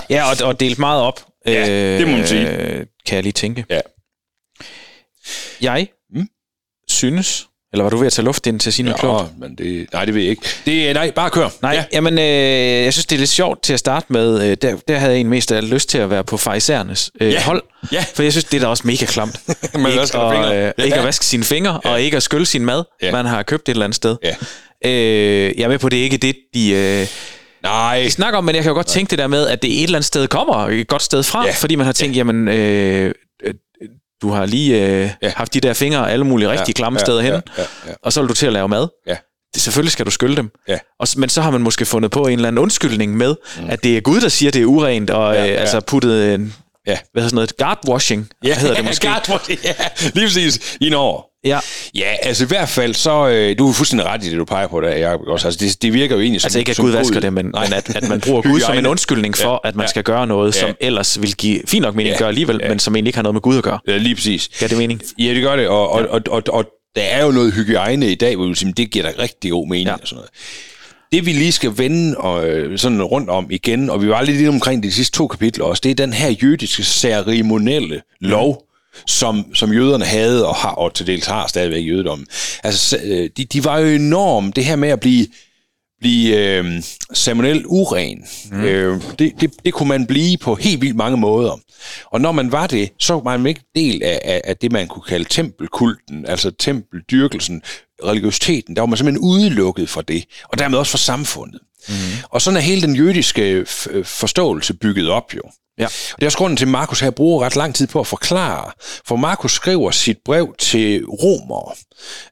[0.10, 1.28] ja og, og delt meget op.
[1.46, 2.50] Ja, det må man sige.
[2.50, 3.66] Øh, kan jeg lige tænke.
[3.70, 3.82] Ja.
[5.62, 5.88] Jeg?
[7.04, 9.40] Synes, eller var du ved at tage luft ind til noget ja, klogt?
[9.40, 10.42] men det, nej, det ved jeg ikke.
[10.66, 11.50] Det, nej, bare kør.
[11.62, 11.84] Nej, ja.
[11.94, 12.26] jamen, øh,
[12.84, 14.42] jeg synes, det er lidt sjovt til at starte med.
[14.52, 17.32] Øh, der, der havde jeg en mest af lyst til at være på farisæernes øh,
[17.32, 17.42] Ja.
[17.42, 17.64] hold.
[17.92, 18.06] Ja.
[18.14, 19.40] For jeg synes, det er da også mega klamt.
[19.74, 20.56] Man ikke, vasker fingre.
[20.68, 20.84] øh, Ja.
[20.84, 21.90] ikke at vaske sine fingre, ja.
[21.92, 23.06] og ikke at skylle sin mad, Ja.
[23.06, 23.12] ja.
[23.12, 24.18] man har købt et eller andet sted.
[24.24, 24.36] Ja.
[24.86, 26.72] Øh, jeg er med på, det er ikke det, de...
[26.72, 27.08] Øh,
[27.64, 29.78] Nej, de snakker om, men jeg kan jo godt tænke det der med, at det
[29.78, 31.48] et eller andet sted kommer, et godt sted fra, Ja.
[31.48, 31.54] ja.
[31.54, 33.12] fordi man har tænkt, jamen, øh, øh,
[34.24, 35.10] du har lige øh, Ja.
[35.22, 35.32] ja.
[35.36, 38.22] haft de der fingre alle mulige rigtig klamme steder ja, hen, Ja, ja, og så
[38.22, 38.88] vil du til at lave mad.
[39.08, 39.16] ja.
[39.54, 40.52] Det, selvfølgelig skal du skylle dem.
[40.68, 40.78] Ja.
[41.00, 43.70] Og, men så har man måske fundet på en eller anden undskyldning med, mm.
[43.70, 45.54] at det er Gud, der siger, det er urent, og Ja, ja, ja.
[45.56, 46.54] øh, altså puttet en,
[46.88, 46.98] Ja.
[47.12, 49.08] hvad hedder sådan noget, guardwashing, Ja, hedder det måske.
[49.08, 49.74] Guard, ja,
[50.14, 50.78] lige præcis.
[50.82, 51.24] I Norge.
[51.46, 51.60] Ja,
[51.96, 53.28] Ja, altså i hvert fald, så...
[53.28, 55.22] Øh, du er fuldstændig ret i det, du peger på der, Jacob.
[55.28, 55.48] Også.
[55.48, 56.46] Altså, det, det virker jo egentlig som...
[56.48, 57.66] altså ikke at som Gud vasker det, men, Nej.
[57.66, 59.88] men at, at man bruger Gud som en undskyldning for, Ja, at man ja.
[59.90, 60.74] skal gøre noget, som Ja.
[60.88, 62.70] ellers vil give fint nok mening Ja, at gøre alligevel, ja.
[62.70, 63.80] men som egentlig ikke har noget med Gud at gøre.
[63.88, 64.50] Ja, lige præcis.
[64.60, 65.02] Gør det mening?
[65.20, 68.16] Ja, det gør det, og, og, og, og, og der er jo noget hygiejne i
[68.16, 69.94] dag, hvor vi vil sige, det giver da rigtig god mening Ja.
[69.94, 70.30] og sådan noget.
[71.12, 74.38] Det vi lige skal vende og, øh, sådan rundt om igen, og vi var lidt
[74.40, 78.64] inde omkring de sidste to kapitler også, det er den her jødiske ceremonielle lov,
[79.08, 82.28] som, som jøderne havde og har, og til dels har stadigvæk jødedommen.
[82.64, 85.28] Altså, øh, de, de var jo enormt, det her med at blive,
[86.00, 86.84] blive øh,
[87.16, 88.24] ceremonielt uren.
[88.52, 88.64] Mm.
[88.64, 91.60] Øh, det, det, det kunne man blive på helt vildt mange måder.
[92.06, 94.88] Og når man var det, så var man ikke del af, af, af det, man
[94.88, 97.62] kunne kalde tempelkulten, altså tempeldyrkelsen,
[98.06, 98.76] religiøsiteten.
[98.76, 101.60] Der var man simpelthen udelukket fra det, og dermed også fra samfundet.
[101.88, 101.96] Mm.
[102.30, 103.66] Og sådan er hele den jødiske
[104.04, 105.42] forståelse bygget op jo.
[105.78, 105.86] Ja.
[105.86, 108.08] Og det er også grunden til, at Markus her bruger ret lang tid på at
[108.08, 108.72] forklare.
[109.08, 111.76] For Markus skriver sit brev til romere.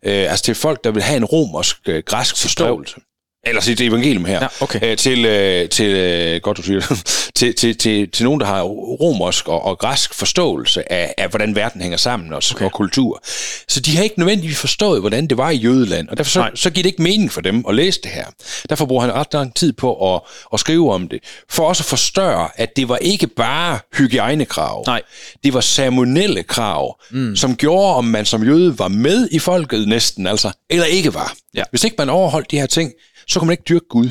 [0.05, 2.95] Øh, altså til folk, der vil have en romersk øh, græsk forståelse.
[3.43, 4.39] Eller sit evangelium her.
[4.41, 4.79] Ja, okay.
[4.83, 6.81] øh, til, øh, til, øh, godt du siger
[7.35, 11.55] til, til, til, til nogen, der har romersk og, og græsk forståelse af, af, hvordan
[11.55, 12.65] verden hænger sammen og, okay.
[12.65, 13.23] og kultur.
[13.67, 16.55] Så de har ikke nødvendigvis forstået, hvordan det var i Jødeland, og derfor så, Nej.
[16.55, 18.25] så giver det ikke mening for dem at læse det her.
[18.69, 20.21] Derfor bruger han ret lang tid på at,
[20.53, 24.83] at skrive om det, for også at forstørre, at det var ikke bare hygiejnekrav.
[24.87, 25.01] Nej.
[25.43, 27.35] Det var ceremonielle krav, mm.
[27.35, 31.33] som gjorde, om man som jøde var med i folket næsten, altså, eller ikke var.
[31.53, 31.63] Ja.
[31.69, 32.91] Hvis ikke man overholdt de her ting,
[33.31, 34.09] så kunne man ikke dyrke Gud.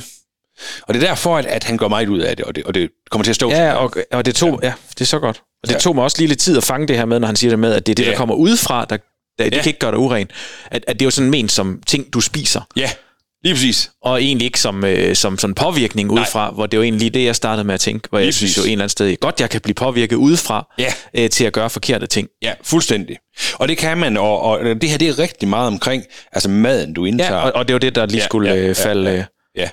[0.83, 2.75] Og det er derfor, at, at han går meget ud af det, og det, og
[2.75, 3.51] det kommer til at stå.
[3.51, 5.43] Ja, og, og det tog, ja, det er så godt.
[5.63, 5.79] Og det Ja.
[5.79, 7.59] tog mig også lige lidt tid at fange det her med, når han siger det
[7.59, 8.17] med, at det er det, der Ja.
[8.19, 9.63] kommer udefra, der, der det Ja.
[9.63, 10.29] kan ikke gøre dig uren.
[10.71, 12.91] At, at det er jo sådan ment som ting, du spiser, ja,
[13.45, 13.91] lige præcis.
[14.03, 17.37] og egentlig ikke som, øh, som sådan påvirkning udefra, hvor det var egentlig det, jeg
[17.37, 19.51] startede med at tænke, hvor Lige jeg synes jo en eller anden sted, godt jeg
[19.51, 20.93] kan blive påvirket udefra Ja.
[21.15, 22.29] øh, til at gøre forkerte ting.
[22.43, 23.17] Ja, fuldstændig.
[23.55, 26.93] Og det kan man, og, og det her det er rigtig meget omkring altså maden,
[26.95, 27.35] du indtager.
[27.35, 29.11] Ja, og, og det var det, der lige Ja, skulle ja, øh, ja, falde...
[29.11, 29.17] ja.
[29.19, 29.25] øh,
[29.57, 29.69] Ja.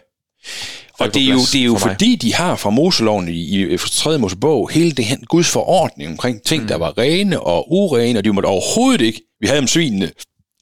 [1.00, 3.74] Og det er jo, det er jo for fordi, de har fra Moseloven i, i,
[3.74, 4.18] i 3.
[4.18, 6.68] Mosebog hele det her Guds forordning omkring ting, mm.
[6.68, 9.22] der var rene og urene, og de måtte overhovedet ikke.
[9.42, 10.12] Vi havde dem svinene.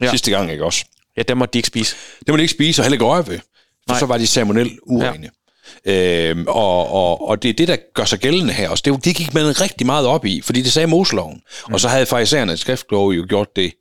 [0.02, 0.10] Ja.
[0.10, 0.86] sidste gang, ikke også?
[1.18, 1.96] Ja, dem måtte de ikke spise.
[2.20, 3.44] Det må de ikke spise og heller ikke røre ved, for
[3.90, 4.00] Nej.
[4.00, 5.30] så var de ceremonielt urene.
[5.86, 6.30] Ja.
[6.30, 8.82] Øhm, og, og, og det er det, der gør sig gældende her også.
[8.86, 11.42] Det, det gik man rigtig meget op i, fordi det sagde Moseloven.
[11.68, 11.74] Mm.
[11.74, 13.74] Og så havde farisæerne skriftlov jo gjort det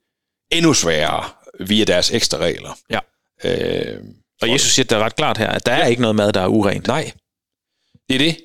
[0.52, 1.24] endnu sværere
[1.60, 2.78] via deres ekstra regler.
[2.90, 2.98] Ja.
[3.44, 4.00] Øh,
[4.42, 6.46] Og Jesus siger det ret klart her, at der er ikke noget mad, der er
[6.48, 6.86] urent.
[6.86, 7.12] Nej,
[8.08, 8.36] det er det.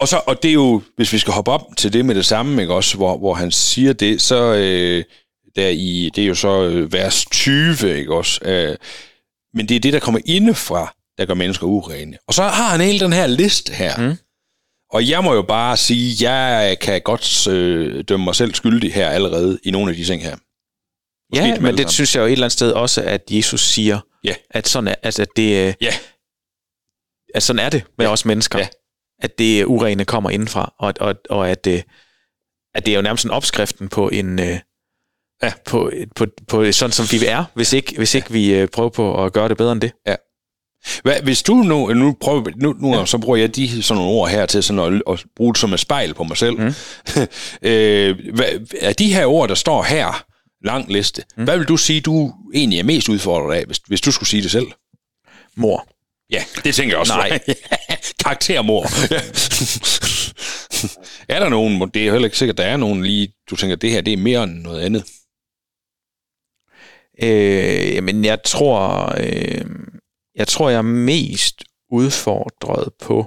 [0.00, 2.26] Og, så, og det er jo, hvis vi skal hoppe op til det med det
[2.26, 5.04] samme, ikke også, hvor, hvor han siger det, så øh,
[5.56, 8.40] der i, det er jo så øh, vers 20, ikke også?
[8.44, 8.76] Øh,
[9.54, 12.18] men det er det, der kommer indefra, der gør mennesker urene.
[12.28, 13.96] Og så har han hele den her liste her.
[14.08, 14.16] Mm.
[14.90, 19.08] Og jeg må jo bare sige, jeg kan godt øh, dømme mig selv skyldig her
[19.10, 20.36] allerede i nogle af de ting her.
[21.34, 23.60] Måske Ja, dem men det synes jeg jo et eller andet sted også, at Jesus
[23.60, 24.34] siger, Ja.
[24.50, 25.92] at sådan er, altså, at det, øh, Ja.
[27.34, 28.58] at sådan er det med os mennesker.
[28.58, 28.68] Ja.
[29.22, 31.84] At det urene kommer indenfra, og, og, og at, det,
[32.74, 34.38] at det er jo nærmest en opskriften på en...
[35.42, 35.52] Ja.
[35.64, 39.24] på, på, på sådan som vi er, hvis ikke, hvis ikke vi øh, prøver på
[39.24, 39.92] at gøre det bedre end det.
[41.02, 43.06] Hvad, hvis du nu, nu prøver, nu, nu ja.
[43.06, 45.72] så bruger jeg de sådan nogle ord her til sådan at, at bruge det som
[45.72, 46.58] et spejl på mig selv.
[46.58, 46.74] Mm.
[47.68, 50.24] øh, hvad, er de her ord, der står her,
[50.64, 51.44] lang liste, mm.
[51.44, 54.42] hvad vil du sige, du egentlig er mest udfordret af, hvis, hvis du skulle sige
[54.42, 54.66] det selv?
[55.56, 55.88] Mor.
[56.30, 57.14] Ja, det tænker jeg også.
[57.14, 57.38] Nej.
[58.24, 58.86] Karaktermor.
[59.10, 59.20] Ja.
[61.34, 63.90] er der nogen, det er heller ikke sikkert, der er nogen lige, du tænker, det
[63.90, 65.04] her, det er mere end noget andet.
[67.22, 69.64] Øh, men jeg tror, øh,
[70.36, 73.26] jeg tror, jeg er mest udfordret på...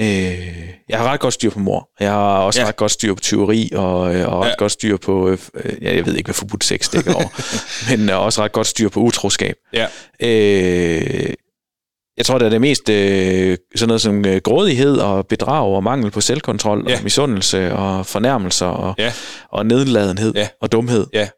[0.00, 1.88] Øh, jeg har ret godt styr på mor.
[2.00, 2.66] Jeg har også Ja.
[2.68, 4.54] ret godt styr på tyveri, og, øh, og ret Ja.
[4.58, 5.28] godt styr på...
[5.30, 5.38] Øh,
[5.82, 7.28] ja, jeg ved ikke, hvad forbudt sex dækker over.
[7.96, 9.56] men har også ret godt styr på utroskab.
[9.72, 9.86] Ja.
[10.22, 11.34] Øh,
[12.16, 15.82] jeg tror, det er det mest øh, sådan noget som øh, grådighed og bedrag og
[15.84, 16.96] mangel på selvkontrol Ja.
[16.96, 19.12] og misundelse og fornærmelser og, Ja.
[19.48, 20.48] og nedladenhed Ja.
[20.60, 21.06] og dumhed.
[21.12, 21.28] Ja.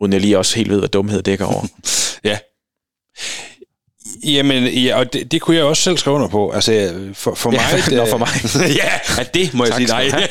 [0.00, 1.64] Uden jeg lige også helt ved, hvad dumhed dækker over.
[2.24, 2.38] Ja.
[4.24, 6.50] Jamen, ja, og det, det kunne jeg også selv skrive under på.
[6.50, 7.82] Altså, for, for Ja, mig...
[7.96, 8.28] nå, det- for mig.
[8.82, 10.28] ja, at det må jeg Tak sige skal nej.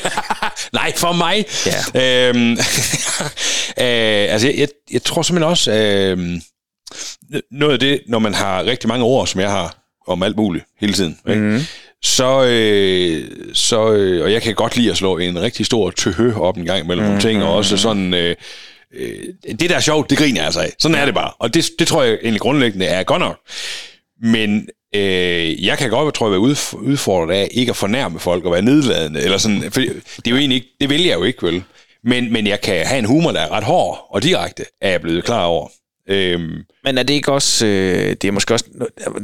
[0.72, 1.44] nej, for mig.
[1.94, 2.28] Ja.
[2.28, 6.40] Øhm, øh, altså, jeg, jeg, jeg tror simpelthen også, øh,
[7.50, 9.76] noget af det, når man har rigtig mange ord, som jeg har,
[10.06, 11.40] om alt muligt hele tiden, ikke?
[11.40, 11.60] Mhm.
[12.02, 16.34] så, øh, så øh, og jeg kan godt lide at slå en rigtig stor tøhø
[16.34, 18.36] op en gang mellem mm, nogle ting, og også sådan, øh,
[18.94, 19.24] øh,
[19.60, 20.72] det der er sjovt, det griner jeg altså af.
[20.78, 21.32] Sådan er det bare.
[21.38, 23.38] Og det, det tror jeg egentlig grundlæggende er godt nok.
[24.22, 28.44] Men øh, jeg kan godt, tror jeg, være udf- udfordret af ikke at fornærme folk
[28.44, 31.24] og være nedladende, eller sådan, for det er jo egentlig ikke, det vil jeg jo
[31.24, 31.62] ikke, vel?
[32.04, 35.00] Men, men jeg kan have en humor, der er ret hård og direkte, er jeg
[35.00, 35.68] blevet klar over.
[36.10, 38.64] Øhm, Men er det ikke også, øh, det er måske også,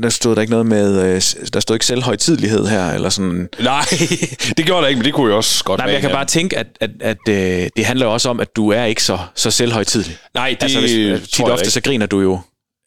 [0.02, 3.48] der stod der ikke noget med, øh, der stod ikke selvhøjtidlighed her, eller sådan.
[3.60, 3.84] nej,
[4.56, 6.24] det gjorde der ikke, men det kunne jeg også godt Nej, men jeg kan bare
[6.24, 9.18] tænke, at, at, at øh, det handler jo også om, at du er ikke så,
[9.34, 10.16] så selvhøjtidlig.
[10.34, 10.90] Nej, det altså, hvis,
[11.22, 11.70] tit tror ofte, ikke.
[11.70, 12.40] så griner du jo.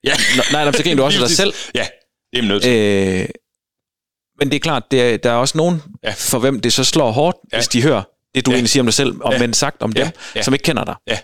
[0.03, 0.13] Ja.
[0.37, 1.53] Nå, nej, nej, så griner du også af dig selv.
[1.75, 1.85] Ja,
[2.33, 2.71] det er nødt til.
[3.21, 3.29] Øh,
[4.39, 6.13] men det er klart, det er, der er også nogen, Ja.
[6.17, 7.57] for hvem det så slår hårdt, Ja.
[7.57, 8.03] hvis de hører
[8.35, 8.55] det, du Ja.
[8.55, 9.31] egentlig siger om dig selv, Ja.
[9.33, 9.39] ja.
[9.39, 10.03] men sagt om Ja.
[10.03, 10.41] dem, Ja.
[10.41, 10.95] som ikke kender dig.
[11.07, 11.17] Ja,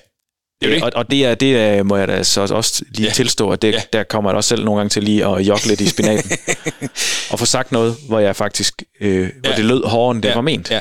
[0.69, 0.83] det.
[0.83, 3.13] Og, og det, er, det er, må jeg da så også lige Ja.
[3.13, 3.81] tilstå, at det, Ja.
[3.93, 6.31] der kommer jeg også selv nogle gange til lige at jogge lidt i spinaten.
[7.31, 9.55] og få sagt noget, hvor jeg faktisk, øh, hvor Ja.
[9.55, 10.33] det lød hårdere, end det Ja.
[10.35, 10.71] var ment.
[10.71, 10.79] Ja.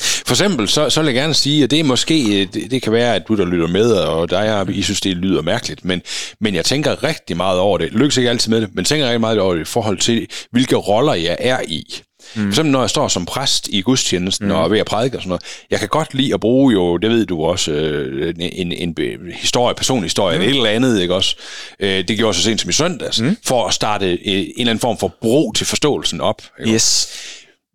[0.00, 2.82] For eksempel, så, så vil jeg gerne sige, at det er måske, øh, det, det
[2.82, 6.02] kan være, at du, der lytter med, og dig, I synes, det lyder mærkeligt, men,
[6.40, 7.92] men jeg tænker rigtig meget over det.
[7.92, 10.76] Lykkes ikke altid med det, men tænker rigtig meget over det i forhold til, hvilke
[10.76, 12.02] roller jeg er i.
[12.34, 12.42] Mm.
[12.42, 14.54] For eksempel, når jeg står som præst i gudstjenesten mm.
[14.54, 15.42] og er ved at prædike og sådan noget.
[15.70, 18.96] Jeg kan godt lide at bruge jo, det ved du også, øh, en, en
[19.34, 20.42] historie, personlig historie, mm.
[20.42, 21.36] eller et eller andet, ikke også?
[21.80, 23.36] Øh, det gjorde jeg så sent som i søndags, mm.
[23.44, 26.42] for at starte øh, en eller anden form for bro til forståelsen op.
[26.60, 26.74] Ikke?
[26.74, 27.08] Yes.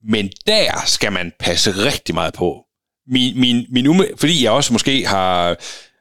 [0.10, 2.63] Men der skal man passe rigtig meget på.
[3.08, 5.56] Min, min, min ume, fordi jeg også måske har...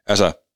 [0.07, 0.46] Altså,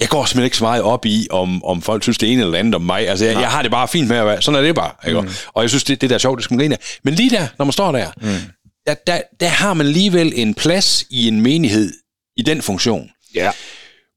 [0.00, 2.58] jeg går simpelthen ikke så meget op i, om, om folk synes det ene eller
[2.58, 3.08] andet om mig.
[3.08, 4.42] Altså, jeg, jeg har det bare fint med at være...
[4.42, 4.90] Sådan er det bare.
[5.06, 5.20] Ikke?
[5.20, 5.28] Mm.
[5.54, 6.98] Og jeg synes, det, det der er sjovt, det skal man grine af.
[7.02, 8.28] Men lige der, når man står der, mm.
[8.86, 11.92] der, der, der har man alligevel en plads i en menighed
[12.36, 13.10] i den funktion.
[13.34, 13.50] Ja.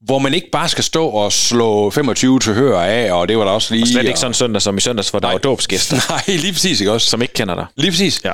[0.04, 3.44] Hvor man ikke bare skal stå og slå 25 til hører af, og det var
[3.44, 3.84] der også lige...
[3.84, 5.34] Og slet ikke sådan søndag som i søndags, hvor der Nej.
[5.34, 7.06] var dåbsgæster, Nej, lige præcis, ikke også?
[7.06, 7.66] som ikke kender dig.
[7.76, 8.20] Lige præcis.
[8.24, 8.32] Ja.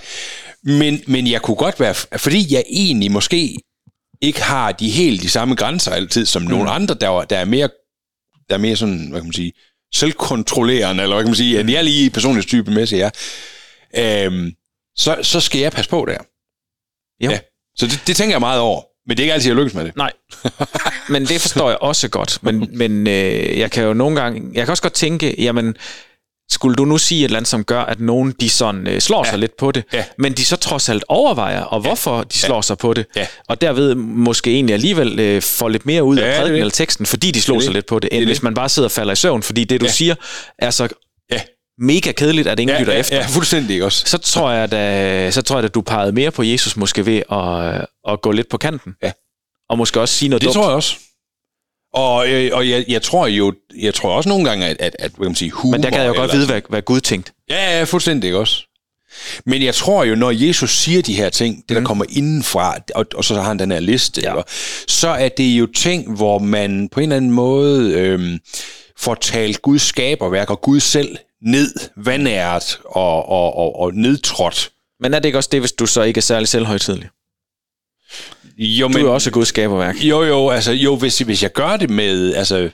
[0.63, 3.57] Men, men jeg kunne godt være, fordi jeg egentlig måske
[4.21, 6.49] ikke har de helt de samme grænser altid, som mm.
[6.49, 7.69] nogle andre, der, er- der er mere,
[8.49, 9.53] der er mere sådan, hvad kan man sige,
[9.95, 13.11] selvkontrollerende, eller hvad kan man sige, at jeg er lige personlighedstypen med, siger
[13.95, 14.53] jeg, øhm,
[14.97, 16.19] så, så skal jeg passe på der.
[17.25, 17.31] Jo.
[17.31, 17.39] Ja.
[17.77, 18.83] Så det, det tænker jeg meget over.
[19.09, 19.97] Men det er ikke altid, jeg lykkes med det.
[19.97, 20.13] Nej,
[21.09, 22.39] men det forstår jeg også godt.
[22.43, 25.75] Men, men øh, jeg kan jo nogle gange, jeg kan også godt tænke, jamen,
[26.51, 29.25] skulle du nu sige et eller andet, som gør, at nogen de sådan øh, slår
[29.25, 29.31] ja.
[29.31, 30.05] sig lidt på det, Ja.
[30.19, 33.27] men de så trods alt overvejer, og hvorfor de slår sig på det, Ja.
[33.49, 37.07] og derved måske egentlig alligevel øh, får lidt mere ud Ja, af prædiken eller teksten,
[37.07, 38.29] fordi de Det er sig lidt på det, end det.
[38.29, 39.93] hvis man bare sidder og falder i søvn, fordi det du Ja.
[39.93, 40.15] siger
[40.59, 40.89] er så
[41.33, 41.41] Ja.
[41.79, 43.17] mega kedeligt, at ingen Ja, lytter ja, efter.
[43.17, 44.03] ja, fuldstændig også.
[44.07, 47.23] Så tror jeg, da, så tror jeg, at du pegede mere på Jesus måske ved
[47.33, 48.93] at, at gå lidt på kanten.
[49.03, 49.13] Ja.
[49.71, 50.55] Og måske også sige noget Det dumt.
[50.55, 50.97] tror jeg også.
[51.97, 55.11] Og, øh, og jeg, jeg tror jo, jeg tror også nogle gange, at, at, at
[55.11, 55.73] hvad kan man sige, humor...
[55.77, 57.33] Men der kan jeg jo godt eller- vide, hvad, hvad Gud tænkte.
[57.51, 58.63] Ja, ja, fuldstændig ikke også.
[59.45, 63.07] Men jeg tror jo, når Jesus siger de her ting, det der kommer indenfra, og,
[63.15, 64.35] og så har han den her liste, ja.
[64.89, 68.39] så er det jo ting, hvor man på en eller anden måde øhm,
[68.99, 74.71] får talt Guds skaberværk og Gud selv ned, vandæret og, og, og, og nedtrådt.
[75.01, 77.09] Men er det ikke også det, hvis du så ikke er særlig selvhøjtidlig?
[78.59, 79.97] Jo, Du er også Guds skaberværk.
[80.01, 82.71] Jo, jo, altså, jo, hvis, hvis jeg gør det med, altså,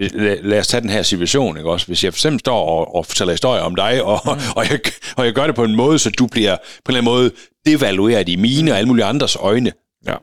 [0.00, 1.86] lad, lad os tage den her situation, ikke også?
[1.86, 4.30] Hvis jeg for eksempel står og, og fortæller historier om dig, og, mm.
[4.56, 4.80] og, jeg,
[5.16, 7.30] og jeg gør det på en måde, så du bliver på en eller anden måde
[7.66, 9.72] devalueret i mine og alle mulige andres øjne,
[10.06, 10.14] Ja.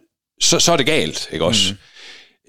[0.41, 1.73] så, så er det galt, ikke også?
[1.73, 1.77] Mm.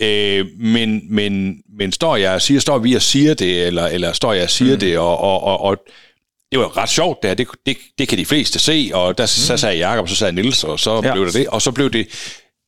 [0.07, 4.13] Øh, men, men, men står jeg og siger, står vi og siger det, eller, eller
[4.13, 4.81] står jeg og siger mm.
[4.81, 5.77] det, og, og, og, og
[6.55, 9.29] det var ret sjovt der, det, det, det kan de fleste se, og der mm.
[9.29, 11.09] så sagde Jacob, og så sagde Nils, og så Ja.
[11.09, 11.13] ja.
[11.13, 12.07] blev det det, og så blev det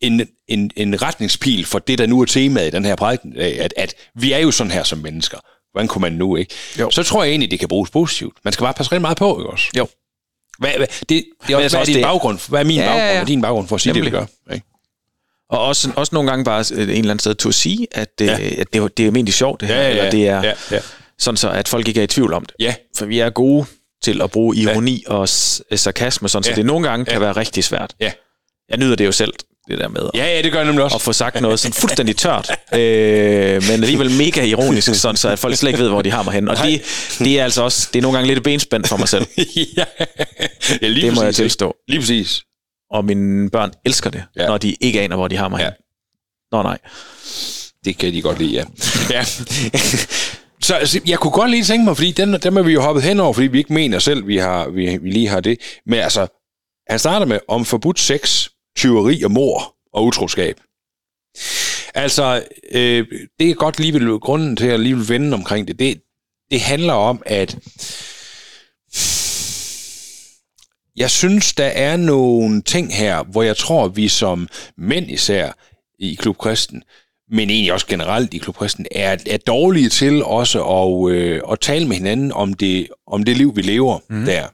[0.00, 3.74] en, en, en retningspil for det, der nu er temaet i den her prædiken, at,
[3.76, 5.38] at vi er jo sådan her som mennesker.
[5.72, 6.54] Hvordan kunne man nu, ikke?
[6.80, 6.90] Jo.
[6.90, 8.36] Så tror jeg egentlig, det kan bruges positivt.
[8.44, 9.66] Man skal bare passe rigtig meget på, ikke også?
[9.78, 9.88] Jo.
[10.58, 12.48] Hvad, hvad, det, det er også, hvad er din det- baggrund?
[12.48, 13.06] Hvad er min Ja, ja, baggrund?
[13.06, 13.12] ja.
[13.12, 14.12] Hvad er din baggrund for at sige Nemlig.
[14.12, 14.54] det, vi gør?
[14.54, 14.66] Ikke?
[15.50, 18.08] Og også, også nogle gange bare øh, en eller anden sted til at sige, at,
[18.20, 18.24] ja.
[18.24, 18.32] Ja.
[18.32, 20.80] at det, er- det er egentlig sjovt det her, eller det er ja, ja.
[21.18, 22.54] Sådan så, at folk ikke er i tvivl om det.
[22.60, 22.74] Ja.
[22.96, 23.66] For vi er gode
[24.02, 25.12] til at bruge ironi ja.
[25.14, 26.56] og s- sarkasme, sådan, så Ja.
[26.56, 27.18] det nogle gange kan Ja.
[27.18, 27.94] være rigtig svært.
[28.00, 28.12] Ja.
[28.68, 29.32] Jeg nyder det jo selv,
[29.68, 30.94] det der med Ja, ja, det gør jeg nemlig også.
[30.96, 32.78] at få sagt noget sådan fuldstændig tørt, øh,
[33.62, 36.34] men alligevel mega ironisk, sådan, så at folk slet ikke ved, hvor de har mig
[36.34, 36.48] hen.
[36.48, 36.82] Og det,
[37.18, 39.26] det er altså også, det er nogle gange lidt et benspænd for mig selv,
[39.76, 39.84] ja.
[40.82, 41.44] ja, lige det må jeg præcis, ikke?
[41.48, 41.76] tilstå.
[41.88, 42.42] Lige præcis.
[42.90, 44.22] Og mine børn elsker det.
[44.36, 44.46] Ja.
[44.46, 45.64] når de ikke aner, hvor de har mig Ja.
[45.64, 45.72] hen.
[46.52, 46.78] Nå nej.
[47.84, 48.64] Det kan de godt lide, ja.
[49.10, 49.24] ja.
[50.66, 53.04] Så altså, jeg kunne godt lige tænke mig, fordi den, dem er vi jo hoppet
[53.04, 55.60] hen over, fordi vi ikke mener selv, vi, har, vi, vi lige har det.
[55.86, 56.26] Men altså,
[56.88, 60.60] han starter med om forbudt sex, tyveri og mor og utroskab.
[61.94, 63.06] Altså, øh,
[63.40, 66.02] det er godt lige vil, grunden til at lige vil vende omkring det, det,
[66.50, 67.58] det handler om, at
[70.96, 74.48] jeg synes, der er nogle ting her, hvor jeg tror, vi som
[74.78, 75.52] mænd især
[75.98, 76.82] i Klub Kristen,
[77.30, 81.60] men egentlig også generelt i Klub Kristen, er, er dårlige til også at, øh, at
[81.60, 84.24] tale med hinanden om det, om det liv, vi lever mm.
[84.24, 84.46] der.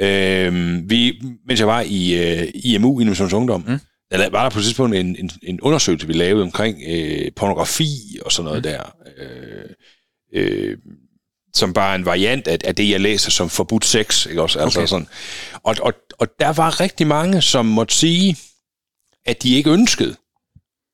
[0.00, 3.78] Øhm, vi, mens jeg var i øh, IMU, Innovations Ungdom, mm.
[4.10, 8.18] der var der på et tidspunkt en, en, en undersøgelse, vi lavede omkring øh, pornografi
[8.24, 8.70] og sådan noget mm.
[8.70, 8.96] der.
[9.18, 9.70] Øh,
[10.34, 10.78] øh,
[11.54, 14.26] som bare en variant af, af det, jeg læser som forbudt sex.
[14.26, 14.58] Ikke også?
[14.58, 14.86] Altså Okay.
[14.86, 15.08] sådan.
[15.62, 18.36] Og, og, og der var rigtig mange, som måtte sige,
[19.26, 20.16] at de ikke ønskede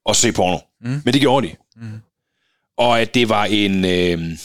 [0.09, 0.59] at se porno.
[0.81, 1.03] Mm.
[1.05, 1.55] Men det gjorde de.
[1.77, 2.01] Mm.
[2.79, 3.85] Og at det var en...
[3.85, 4.39] Øh,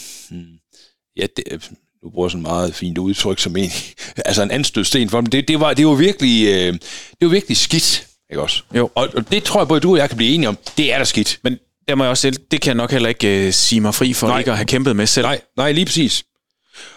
[1.16, 1.70] ja, det,
[2.04, 3.70] nu bruger sådan meget fint udtryk som en,
[4.24, 5.30] altså en anstødsten for dem.
[5.30, 8.62] Det, det, var, det var virkelig, øh, det var virkelig skidt, ikke også?
[8.74, 8.90] Jo.
[8.94, 10.98] Og, og det tror jeg både du og jeg kan blive enige om, det er
[10.98, 11.40] da skidt.
[11.42, 13.94] Men der må jeg også selv, det kan jeg nok heller ikke uh, sige mig
[13.94, 14.38] fri for Nej.
[14.38, 15.26] ikke at have kæmpet med selv.
[15.26, 16.24] Nej, nej, lige præcis.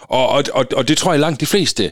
[0.02, 1.92] Og, og, og, og det tror jeg langt de fleste,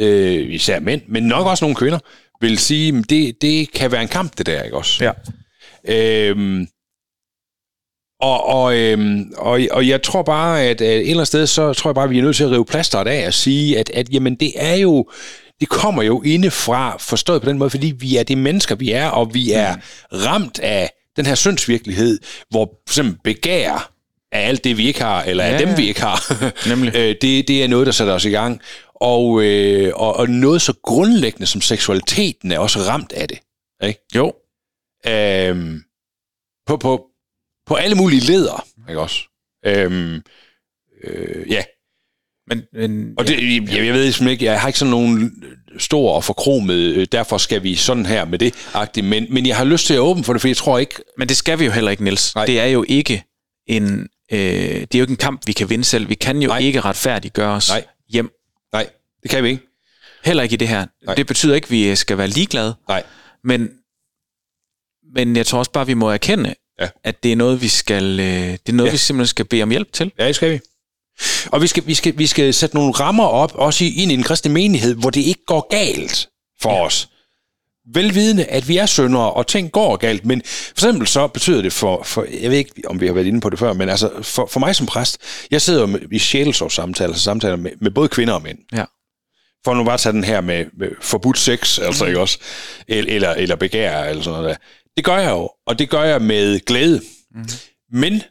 [0.00, 1.98] øh, især mænd, men nok også nogle kvinder,
[2.40, 5.04] vil sige, at det, det kan være en kamp, det der, ikke også?
[5.04, 5.12] Ja.
[5.94, 6.68] Øhm,
[8.20, 11.72] og, og, øhm, og, og jeg tror bare, at øh, et eller andet sted, så
[11.72, 13.90] tror jeg bare, at vi er nødt til at rive plasteret af og sige, at,
[13.94, 15.10] at jamen, det er jo,
[15.60, 19.08] det kommer jo indefra, forstået på den måde, fordi vi er de mennesker, vi er,
[19.08, 19.76] og vi er
[20.12, 22.18] ramt af den her syndsvirkelighed,
[22.50, 23.90] hvor for eksempel begær
[24.32, 25.76] af alt det, vi ikke har, eller af Ja, dem, ja.
[25.76, 26.34] vi ikke har,
[26.68, 26.96] Nemlig.
[26.96, 28.60] øh, det, det er noget, der sætter os i gang.
[28.94, 33.38] Og, øh, og, og noget så grundlæggende som seksualiteten er også ramt af det.
[33.82, 34.00] Ikke?
[34.14, 34.32] Jo.
[35.08, 35.82] Øhm,
[36.66, 37.09] på, på,
[37.70, 39.16] på alle mulige leder, ikke også?
[39.66, 40.22] Øhm,
[41.04, 41.64] øh, ja,
[42.46, 45.44] Men, men og det, jeg, jeg ved simpelthen ikke, jeg har ikke sådan nogen
[45.78, 49.56] stor og forkromet, øh, derfor skal vi sådan her med det, agtigt, men, men jeg
[49.56, 51.64] har lyst til at åbne for det, for jeg tror ikke, Men det skal vi
[51.64, 52.34] jo heller ikke, Niels.
[52.34, 52.46] Nej.
[52.46, 53.24] Det er jo ikke
[53.66, 56.08] en, øh, det er jo ikke en kamp, vi kan vinde selv.
[56.08, 56.58] Vi kan jo Nej.
[56.58, 57.84] Ikke retfærdiggøre os Nej.
[58.08, 58.30] hjem.
[58.72, 58.90] nej,
[59.22, 59.62] det kan vi ikke.
[60.24, 60.86] Heller ikke i det her.
[61.06, 61.14] Nej.
[61.14, 62.74] Det betyder ikke, at vi skal være ligeglade.
[62.88, 63.02] Nej.
[63.44, 63.70] Men,
[65.14, 66.88] men jeg tror også bare, vi må erkende, Ja.
[67.04, 68.92] at det er noget, vi skal, øh, det er noget, Ja.
[68.92, 70.12] vi simpelthen skal bede om hjælp til.
[70.18, 70.60] Ja, det skal vi.
[71.46, 74.14] Og vi skal, vi skal, vi skal sætte nogle rammer op, også i, ind i
[74.14, 76.28] en kristne menighed, hvor det ikke går galt
[76.62, 76.84] for ja.
[76.84, 77.08] os.
[77.94, 81.72] Velvidende, at vi er syndere, og ting går galt, men for eksempel så betyder det
[81.72, 84.10] for, for jeg ved ikke, om vi har været inde på det før, men altså
[84.22, 85.18] for, for mig som præst,
[85.50, 88.58] jeg sidder jo med, i sjælesårssamtaler, altså samtaler med, med både kvinder og mænd.
[88.72, 88.84] Ja.
[89.64, 92.38] For nu bare at tage den her med, med forbudt sex, altså ikke også,
[92.88, 94.56] eller, eller, eller begær, eller sådan noget der.
[94.96, 97.02] Det gør jeg jo, og det gør jeg med glæde.
[97.34, 97.44] Mm.
[97.92, 98.22] Men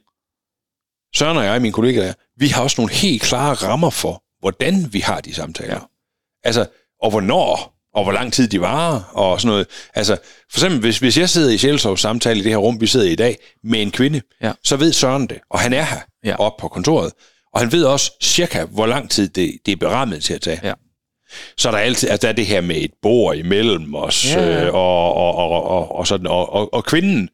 [1.16, 5.00] Søren og jeg, mine kollegaer, vi har også nogle helt klare rammer for, hvordan vi
[5.00, 5.74] har de samtaler.
[5.74, 5.80] Ja.
[6.44, 6.66] Altså,
[7.02, 9.68] og hvornår, og hvor lang tid de varer, og sådan noget.
[9.94, 10.18] Altså,
[10.52, 13.06] for eksempel, hvis, hvis jeg sidder i Sjælsovs samtale i det her rum, vi sidder
[13.06, 14.52] i i dag, med en kvinde, Ja.
[14.64, 16.00] så ved Søren det, og han er her.
[16.24, 16.36] Ja.
[16.40, 17.14] oppe på kontoret,
[17.54, 20.60] og han ved også cirka, hvor lang tid det, det er berammet til at tage.
[20.64, 20.74] Ja.
[21.58, 24.66] Så er der altid, altså der er det her med et bord imellem os, Ja,
[24.66, 27.30] øh, og, og, og, og, og, sådan, og, og, og kvinden,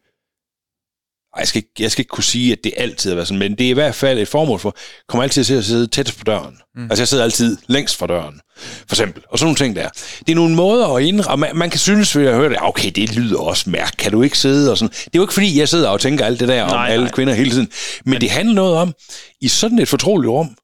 [1.39, 3.51] jeg skal, ikke, jeg skal ikke kunne sige, at det altid har været sådan, men
[3.57, 4.75] det er i hvert fald et formål for,
[5.09, 6.57] kommer altid til at sidde tættest på døren.
[6.75, 6.83] Mm.
[6.83, 9.23] Altså jeg sidder altid længst fra døren, for eksempel.
[9.29, 9.89] Og sådan nogle ting der.
[10.19, 12.55] Det er nogle måder at indre, og man, man kan synes, ved at høre det,
[12.55, 14.91] "Ah, okay, det lyder også mærke, kan du ikke sidde og sådan.
[14.91, 17.09] Det er jo ikke fordi, jeg sidder og tænker alt det der om Nej, alle
[17.09, 17.69] kvinder hele tiden.
[18.05, 18.93] Men, men det handler noget om,
[19.41, 20.55] i sådan et fortroligt rum,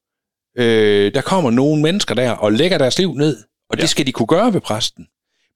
[0.58, 3.36] øh, der kommer nogle mennesker der og lægger deres liv ned,
[3.70, 3.86] og det Ja.
[3.86, 5.06] skal de kunne gøre ved præsten.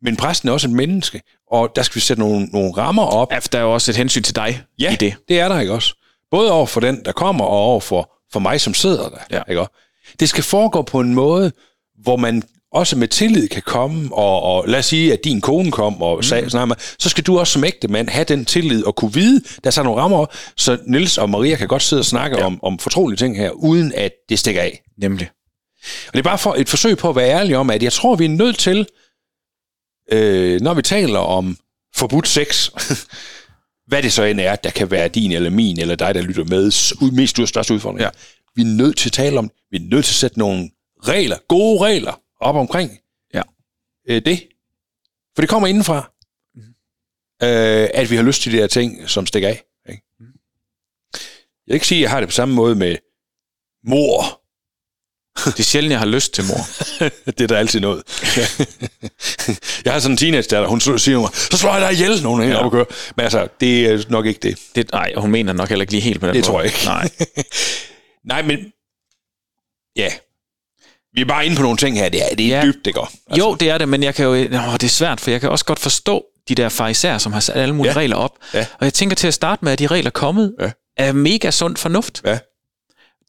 [0.03, 3.33] Men præsten er også et menneske, og der skal vi sætte nogle, nogle rammer op.
[3.33, 5.15] Ja, der er jo også et hensyn til dig Ja, i det.
[5.29, 5.95] det er der ikke også.
[6.31, 9.19] Både over for den, der kommer, og over for, for mig, som sidder der.
[9.31, 9.43] Ja.
[9.49, 9.73] Ikke også?
[10.21, 11.53] Det skal foregå på en måde,
[12.03, 15.71] hvor man også med tillid kan komme, og, og lad os sige, at din kone
[15.71, 16.51] kom og sagde, mm.
[16.51, 19.41] sådan, noget, så skal du også som ægte mand have den tillid og kunne vide,
[19.41, 20.27] der er så nogle rammer,
[20.57, 22.45] så Nils og Maria kan godt sidde og snakke ja.
[22.45, 24.83] om, om fortrolige ting her, uden at det stikker af.
[24.99, 25.31] Nemlig.
[26.07, 28.17] Og det er bare for et forsøg på at være ærlig om, at jeg tror,
[28.17, 28.87] vi er nødt til,
[30.13, 31.59] øh, når vi taler om
[31.95, 32.71] forbudt sex,
[33.89, 36.45] hvad det så end er, der kan være din eller min, eller dig, der lytter
[36.45, 38.01] med, mest største udfordring.
[38.01, 38.09] Ja.
[38.55, 40.71] Vi er nødt til at tale om, vi er nødt til at sætte nogle
[41.09, 42.91] regler, gode regler, op omkring
[43.35, 43.43] Ja.
[44.09, 44.49] øh, det.
[45.35, 46.13] For det kommer indenfra,
[47.43, 49.65] øh, at vi har lyst til de her ting, som stikker af.
[49.89, 50.03] Ikke?
[51.11, 52.97] Jeg vil ikke sige, at jeg har det på samme måde med
[53.85, 54.43] mor,
[55.45, 56.63] Det er sjældent, jeg har lyst til mor.
[57.39, 58.03] det er der altid noget.
[59.85, 62.43] jeg har sådan en teenage datter, hun siger mig, så slår jeg dig ihjel, nogen
[62.43, 62.57] er ja.
[62.57, 62.85] op og kører.
[63.17, 64.59] Men altså, det er nok ikke det.
[64.75, 66.47] Det, nej, hun mener nok heller ikke lige helt på den Det måde.
[66.47, 66.85] tror jeg ikke.
[66.85, 67.09] Nej.
[68.33, 68.73] Nej, men
[69.97, 70.13] ja,
[71.17, 72.09] vi er bare inde på nogle ting her.
[72.09, 72.57] Det er, det er Ja.
[72.59, 72.65] ja.
[72.67, 73.11] dybt, det går.
[73.31, 73.39] Altså.
[73.47, 75.51] Jo, det er det, men jeg kan jo, åh, det er svært, for jeg kan
[75.51, 77.99] også godt forstå de der farisæer, som har sat alle mulige ja.
[77.99, 78.01] Ja.
[78.01, 78.33] regler op.
[78.55, 78.67] Ja.
[78.79, 80.71] Og jeg tænker til at starte med, at de regler er kommet Ja.
[80.97, 82.23] af mega sund fornuft.
[82.25, 82.39] Ja.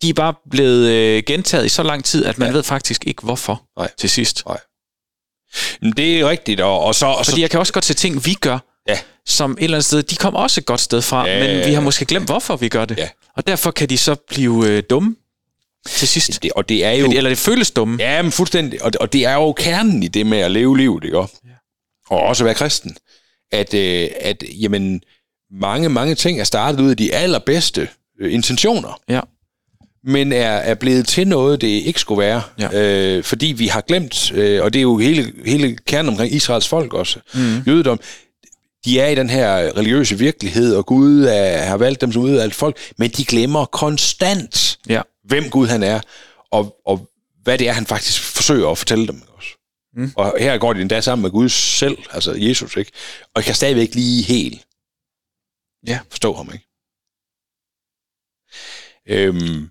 [0.01, 2.53] De er bare blevet øh, gentaget i så lang tid, at man ja.
[2.53, 3.89] ved faktisk ikke, hvorfor Nej.
[3.99, 4.43] til sidst.
[5.81, 7.05] Men det er rigtigt, og, og så...
[7.05, 8.99] Og så Fordi jeg kan også godt se ting, vi gør, Ja.
[9.25, 11.57] som et eller andet sted, de kommer også et godt sted fra, Ja, men ja,
[11.57, 11.79] vi har ja.
[11.79, 12.97] måske glemt, hvorfor vi gør det.
[12.97, 13.09] Ja.
[13.35, 15.15] Og derfor kan de så blive øh, dumme
[15.87, 16.43] til sidst.
[16.43, 17.11] det, og det er jo...
[17.11, 17.97] Eller det føles dumme.
[17.99, 18.83] Ja, men fuldstændig.
[18.83, 21.17] Og, og det er jo kernen i det med at leve livet, ikke.
[21.17, 21.29] Og
[22.09, 22.95] også være kristen.
[23.51, 25.01] At, øh, at jamen,
[25.51, 27.87] mange, mange ting er startet ud af de allerbedste
[28.21, 29.19] øh, intentioner, Ja.
[30.03, 32.41] men er, er blevet til noget, det ikke skulle være.
[32.59, 32.69] Ja.
[33.17, 36.67] Øh, fordi vi har glemt, øh, og det er jo hele, hele kernen omkring Israels
[36.67, 37.57] folk også, mm.
[37.67, 37.99] jødedom,
[38.85, 42.55] de er i den her religiøse virkelighed, og Gud er, har valgt dem som udvalgt
[42.55, 45.01] folk, men de glemmer konstant, Ja.
[45.27, 45.99] Hvem Gud han er,
[46.51, 47.09] og, og
[47.43, 49.21] hvad det er, han faktisk forsøger at fortælle dem.
[49.27, 49.49] Også.
[49.93, 50.11] Mm.
[50.15, 52.91] Og her går de endda sammen med Gud selv, altså Jesus, ikke?
[53.33, 54.65] og kan stadigvæk lige helt
[55.87, 55.99] Ja.
[56.09, 56.49] forstå ham.
[56.53, 56.65] Ikke?
[59.07, 59.69] Øhm,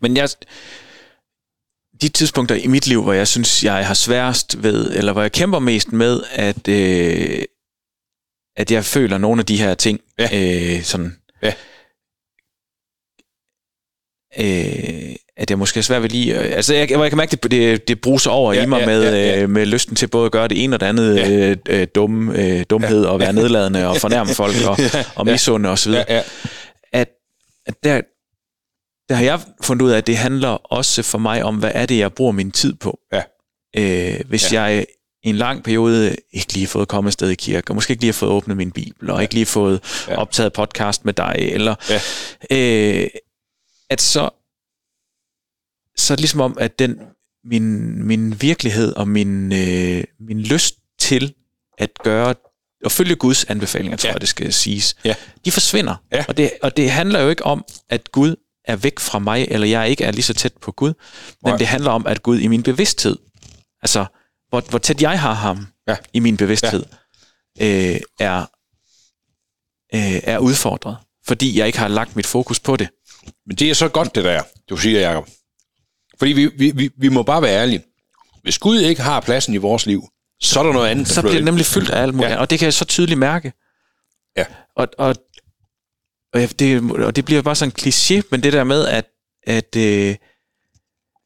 [0.00, 0.28] Men jeg,
[2.00, 5.32] de tidspunkter i mit liv, hvor jeg synes, jeg har sværest ved, eller hvor jeg
[5.32, 7.44] kæmper mest med, at, øh,
[8.56, 10.28] at jeg føler nogle af de her ting, Ja.
[10.76, 11.54] øh, sådan, Ja.
[14.40, 16.38] Øh, at jeg måske er svært ved lige...
[16.40, 18.86] Øh, altså, jeg, jeg kan mærke, det, det, det bruser over Ja, i mig ja,
[18.86, 19.42] med, ja, ja.
[19.42, 21.30] Øh, med lysten til både at gøre det ene og det andet Ja.
[21.50, 24.78] øh, øh, dumme, øh, dumhed, og være nedladende og fornærme folk og,
[25.16, 25.32] og Ja.
[25.32, 25.92] misunde osv.
[25.92, 26.22] ja, ja,
[26.92, 27.08] at,
[27.66, 28.00] at der,
[29.08, 31.86] der har jeg fundet ud af, at det handler også for mig om, hvad er
[31.86, 32.98] det, jeg bruger min tid på.
[33.12, 33.22] Ja.
[33.76, 34.62] Øh, hvis ja.
[34.62, 34.86] jeg
[35.24, 38.02] i en lang periode ikke lige har fået kommet afsted i kirke, og måske ikke
[38.02, 39.22] lige har fået åbnet min bibel, og ja.
[39.22, 40.12] ikke lige fået ja.
[40.12, 40.18] Ja.
[40.20, 42.00] optaget podcast med dig, eller Ja.
[43.02, 43.06] øh,
[43.90, 44.30] at så
[45.96, 47.00] så er det ligesom om, at den
[47.44, 51.34] min, min virkelighed og min, øh, min lyst til
[51.78, 52.34] at gøre
[52.84, 54.12] og følge Guds anbefalinger, tror Ja.
[54.12, 55.14] jeg, det skal siges, Ja.
[55.44, 55.96] de forsvinder.
[56.12, 56.24] Ja.
[56.28, 59.66] Og, det, og det handler jo ikke om, at Gud er væk fra mig, eller
[59.66, 60.88] jeg ikke er lige så tæt på Gud,
[61.42, 61.56] men Nej.
[61.58, 63.16] det handler om, at Gud i min bevidsthed,
[63.82, 64.06] altså
[64.48, 65.96] hvor, hvor tæt jeg har ham Ja.
[66.12, 66.84] i min bevidsthed,
[67.60, 68.40] øh, er,
[69.94, 72.88] øh, er udfordret, fordi jeg ikke har lagt mit fokus på det.
[73.46, 75.28] Men det er så godt, det der, du siger, Jacob.
[76.18, 77.82] Fordi vi, vi, vi, vi må bare være ærlige.
[78.42, 80.08] Hvis Gud ikke har pladsen i vores liv,
[80.40, 82.34] så er der noget andet, så bliver det nemlig fyldt af alt muligt, Ja.
[82.34, 82.40] ja.
[82.40, 83.52] og det kan jeg så tydeligt mærke.
[84.36, 84.44] Ja.
[84.76, 85.14] Og, og,
[86.34, 89.04] og, det, og det bliver bare sådan en kliché, men det der med, at,
[89.46, 90.14] at, øh,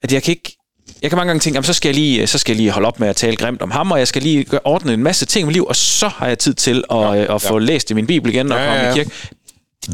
[0.03, 0.57] at jeg kan ikke,
[1.03, 2.89] jeg kan mange gange tænke, jamen, så, skal jeg lige, så skal jeg lige holde
[2.89, 5.43] op med at tale grimt om ham, og jeg skal lige ordne en masse ting
[5.43, 7.95] i mit liv, og så har jeg tid til at, ja, at få læst i
[7.95, 9.05] min bibel igen og Ja, ja, komme ja, i ja.
[9.05, 9.11] kirke.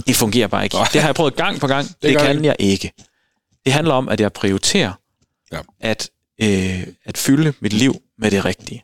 [0.06, 0.76] Det, fungerer bare ikke.
[0.92, 1.86] Det har jeg prøvet gang på gang.
[1.88, 2.92] Det, det kan det jeg ikke.
[3.64, 4.92] Det handler om, at jeg prioriterer
[5.52, 5.58] Ja.
[5.80, 6.10] at,
[6.42, 8.82] øh, at fylde mit liv med det rigtige.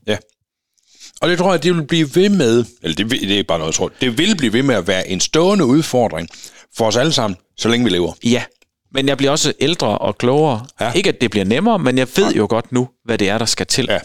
[1.21, 3.49] Og det tror jeg, det vil blive ved med, eller det, vil- det er ikke
[3.49, 6.29] bare noget, jeg tror, det vil blive ved med at være en stående udfordring
[6.77, 8.13] for os alle sammen, så længe vi lever.
[8.25, 8.45] Ja,
[8.93, 10.67] Men jeg bliver også ældre og klogere.
[10.81, 10.85] Ja.
[10.87, 10.93] Ja.
[10.93, 13.45] Ikke at det bliver nemmere, men jeg ved jo godt nu, hvad det er, der
[13.47, 13.87] skal til.
[13.91, 13.99] Ja.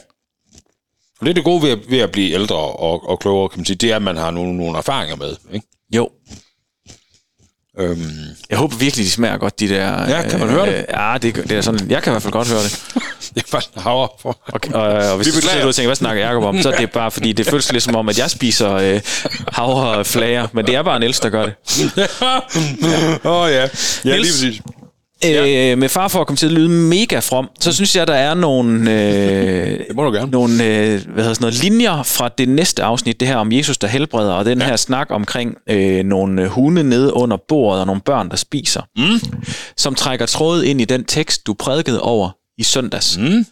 [1.20, 3.60] Og det er det gode ved at, ved at blive ældre og, og klogere, kan
[3.60, 5.36] man sige, det er, at man har nogle, nogle erfaringer med.
[5.54, 5.68] Ikke?
[7.80, 8.12] Øhm,
[8.50, 10.04] Jeg håber virkelig, de smager godt, de der...
[10.04, 10.86] øh, Ja, kan man høre det?
[10.90, 11.90] Ja, det, det er sådan...
[11.90, 12.84] Jeg kan i hvert fald godt høre det.
[13.36, 14.38] det er faktisk havre for.
[14.48, 16.78] Og, og, og hvis Vi du sidder og tænker, hvad snakker Jacob om, så er
[16.78, 19.02] det bare, fordi det føles lidt som om, at jeg spiser øh,
[19.48, 21.54] havreflager, men det er bare en ældste, der gør det.
[23.26, 23.62] Åh oh, ja.
[23.62, 23.68] Ja,
[24.18, 24.62] lige Niels?
[25.34, 25.72] Præcis.
[25.72, 28.14] Øh, med far for at komme til at lyde mega from, så synes jeg, der
[28.14, 30.32] er nogle, øh, Det må du gerne.
[30.32, 30.60] nogle øh,
[30.90, 34.34] hvad hedder sådan noget, linjer fra det næste afsnit, det her om Jesus, der helbreder,
[34.34, 34.66] og den ja.
[34.66, 39.40] her snak omkring øh, nogle hunde nede under bordet og nogle børn, der spiser, mm.
[39.78, 43.46] som trækker tråd ind i den tekst, du prædikede over i søndags, mm.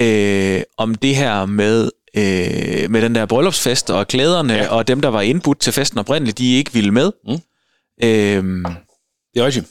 [0.00, 4.68] øh, om det her med øh, med den der bryllupsfest og klæderne, ja.
[4.68, 7.10] og dem, der var indbudt til festen oprindeligt, de ikke ville med.
[7.26, 7.32] Mm.
[8.04, 8.44] Øh,
[9.34, 9.66] Det er rigtigt.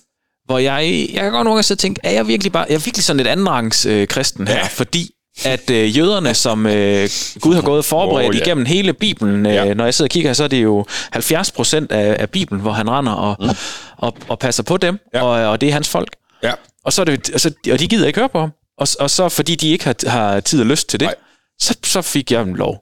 [0.48, 3.04] Hvor jeg, jeg kan godt nogle gange tænke, er jeg virkelig bare, jeg er virkelig
[3.04, 4.64] sådan et andenrangs øh, kristen her, Ja.
[4.68, 5.12] fordi
[5.46, 7.10] at øh, jøderne, som øh,
[7.42, 8.42] Gud har gået forberedt oh, ja.
[8.42, 9.74] igennem hele Bibelen, øh, Ja.
[9.74, 12.72] når jeg sidder og kigger, så er det jo 70 procent af, af Bibelen, hvor
[12.72, 13.50] han render og, mm.
[13.98, 15.20] og, og passer på dem, Ja.
[15.20, 15.26] ja.
[15.46, 16.16] og, og det er hans folk.
[16.44, 16.54] Ja.
[16.86, 18.52] Og, så er det, og, så, og de gider ikke høre på ham.
[18.78, 21.16] Og, og så fordi de ikke har, har tid og lyst til det, Nej.
[21.60, 22.82] så, så fik jeg en lov.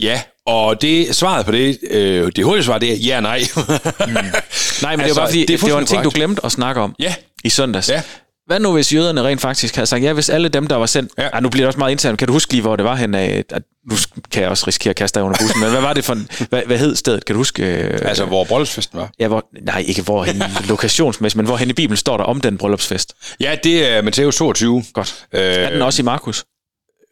[0.00, 3.40] Ja, og det svaret på det, øh, det hurtige svar, det er ja nej.
[3.56, 3.62] mm.
[3.66, 3.72] Nej,
[4.06, 6.52] men altså, det Altså, var bare fordi, det det, var en ting, du glemte at
[6.52, 7.14] snakke om Ja.
[7.44, 7.88] i søndags.
[7.88, 8.02] Ja.
[8.46, 11.12] Hvad nu, hvis jøderne rent faktisk havde sagt, ja, hvis alle dem, der var sendt...
[11.18, 11.22] Ja.
[11.28, 12.18] Ej, nu bliver det også meget internt.
[12.18, 13.14] Kan du huske lige, hvor det var hen.
[13.14, 13.52] At,
[13.90, 13.96] nu
[14.32, 16.28] kan jeg også risikere at kaste dig under bussen, men hvad var det for en...
[16.50, 17.24] Hvad, hvad hed stedet?
[17.24, 17.62] Kan du huske...
[17.62, 19.10] Øh, altså, hvor bryllupsfesten var.
[19.18, 22.40] Ja, hvor, nej, ikke hvor hen lokationsmæssigt, men hvor hen i Bibelen står der om
[22.40, 23.12] den bryllupsfest.
[23.40, 24.84] Ja, det er Matthæus 22.
[24.92, 25.24] Godt.
[25.32, 26.44] Øh, Er den også i Markus?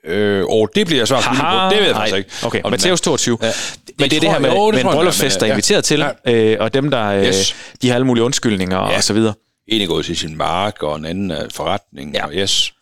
[0.06, 1.46] Øh, og det bliver jeg skyldig på.
[1.70, 2.30] Det ved jeg faktisk ikke.
[2.42, 3.38] Okay, Om den Matthæus 22.
[3.42, 3.46] Ja.
[3.46, 3.52] Ja.
[3.98, 5.52] Men det er det her med, jo, det med en bryllupsfest, der er ja.
[5.54, 6.32] inviteret til, Ja.
[6.32, 7.54] øh, og dem, der øh, Yes.
[7.82, 8.96] de har alle mulige undskyldninger Ja.
[8.96, 9.34] og så videre.
[9.68, 12.14] En er gået til sin mark, og en anden er forretning.
[12.14, 12.26] Ja.
[12.26, 12.72] Og yes.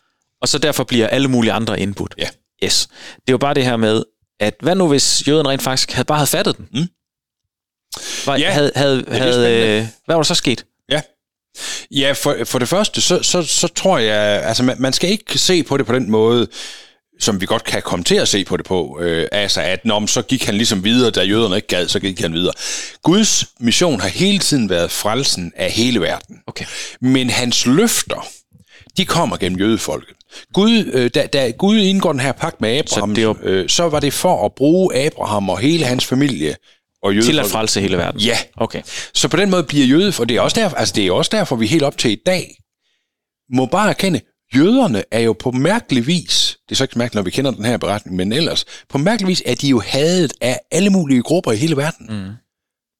[0.41, 2.15] Og så derfor bliver alle mulige andre input.
[2.17, 2.27] Ja.
[2.63, 2.87] Yes.
[3.15, 4.03] Det er jo bare det her med,
[4.39, 6.67] at hvad nu hvis jøden rent faktisk havde bare havde fattet den?
[6.73, 6.87] Mm.
[8.25, 10.65] Var, Ja, havde, havde, havde, øh, hvad var der så sket?
[10.89, 11.01] Ja.
[11.91, 15.37] Ja, for, for det første, så, så, så tror jeg, altså man, man skal ikke
[15.39, 16.47] se på det på den måde,
[17.23, 20.05] som vi godt kan komme til at se på det på, øh, altså at når
[20.05, 22.53] så gik han ligesom videre, da jøderne ikke gad, så gik han videre.
[23.03, 26.37] Guds mission har hele tiden været frelsen af hele verden.
[26.47, 26.65] Okay.
[27.01, 28.27] Men hans løfter,
[28.97, 30.15] de kommer gennem jødefolket.
[30.53, 33.69] Gud, øh, da, da Gud indgår den her pagt med Abraham, så, det var- øh,
[33.69, 36.55] så var det for at bruge Abraham og hele hans familie
[37.03, 37.35] og jødefolket.
[37.35, 38.21] Til at frelse hele verden?
[38.21, 38.37] Ja.
[38.57, 38.81] Okay.
[39.13, 41.29] Så på den måde bliver jøde, for det er også derfor, altså det er også
[41.33, 42.55] derfor, vi helt op til i dag
[43.53, 44.21] må bare erkende,
[44.55, 47.65] jøderne er jo på mærkelig vis, det er så ikke mærkeligt, når vi kender den
[47.65, 51.51] her beretning, men ellers, på mærkelig vis er de jo hadet af alle mulige grupper
[51.51, 52.07] i hele verden.
[52.09, 52.31] Mm.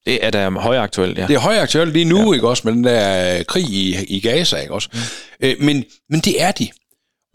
[0.05, 1.27] Det er da højaktuelt, ja.
[1.27, 2.33] Det er højaktuelt lige nu, ja.
[2.33, 4.89] ikke også, med den der øh, krig i, i Gaza, ikke også?
[4.93, 4.99] Mm.
[5.47, 6.67] Øh, men, men det er de.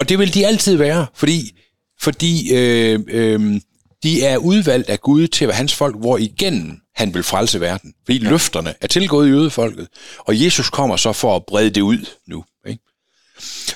[0.01, 1.59] Og det vil de altid være, fordi,
[2.01, 3.61] fordi øh, øh,
[4.03, 7.61] de er udvalgt af Gud til at være hans folk, hvor igen han vil frelse
[7.61, 7.95] verden.
[8.05, 8.31] Fordi ja.
[8.31, 9.89] løfterne er tilgået i jødefolket,
[10.19, 12.45] og Jesus kommer så for at brede det ud nu.
[12.67, 12.83] Ikke?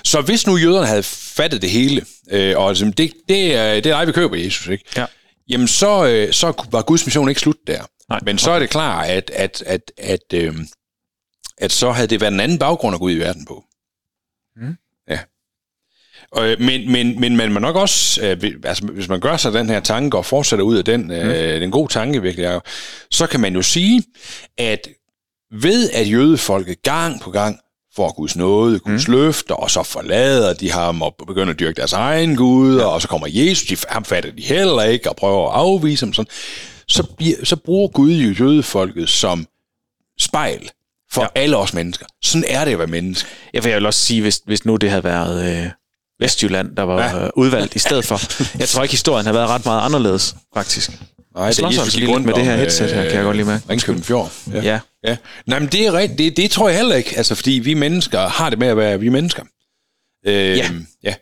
[0.04, 3.86] Så hvis nu jøderne havde fattet det hele, øh, og altså, det, det, er, det
[3.86, 4.84] er dig, vi køber Jesus, ikke?
[4.96, 5.06] Ja.
[5.48, 7.84] jamen så, øh, så var Guds mission ikke slut der.
[8.08, 8.20] Nej.
[8.22, 10.54] Men så er det klart, at, at, at, at, øh,
[11.58, 13.64] at så havde det været en anden baggrund at gå ud i verden på.
[14.56, 14.76] Mm.
[15.08, 15.18] Ja.
[16.32, 19.52] Og, øh, men, men, men man må nok også, øh, altså, hvis man gør sig
[19.52, 22.60] den her tanke og fortsætter ud af den, øh, den gode tanke virkelig
[23.10, 24.02] så kan man jo sige,
[24.58, 24.88] at
[25.50, 27.58] ved at jødefolket gang på gang
[27.96, 29.14] får Guds nåde, Guds mm.
[29.14, 32.84] løfter, og så forlader de ham og begynder at dyrke deres egen Gud, ja.
[32.84, 36.12] og så kommer Jesus, de, ham fatter de heller ikke, og prøver at afvise ham
[36.12, 36.30] sådan,
[36.88, 39.46] så, bliver, så bruger Gud jo jødefolket som
[40.20, 40.70] spejl
[41.12, 41.28] for ja.
[41.34, 42.06] alle os mennesker.
[42.22, 43.28] Sådan er det at være menneske.
[43.54, 45.70] Jeg vil også sige, hvis, hvis nu det havde været øh,
[46.20, 47.22] Vestjylland, der var Ja.
[47.24, 47.28] ja.
[47.36, 48.20] udvalgt i stedet for.
[48.60, 50.90] Jeg tror ikke, historien har været ret meget anderledes, faktisk.
[51.34, 53.48] Nej, slår sig altså lige lidt med det her headset her, kan jeg godt lide
[53.48, 53.58] med.
[53.70, 54.32] Ringkøben Fjord.
[54.52, 54.62] Ja.
[54.62, 54.80] Ja.
[55.06, 55.16] ja.
[55.46, 56.18] Nej, men det er rigtigt.
[56.18, 57.16] Det, det tror jeg heller ikke.
[57.16, 59.42] Altså, fordi vi mennesker har det med at være vi mennesker.
[60.26, 60.70] Øh, Ja.
[61.04, 61.14] ja.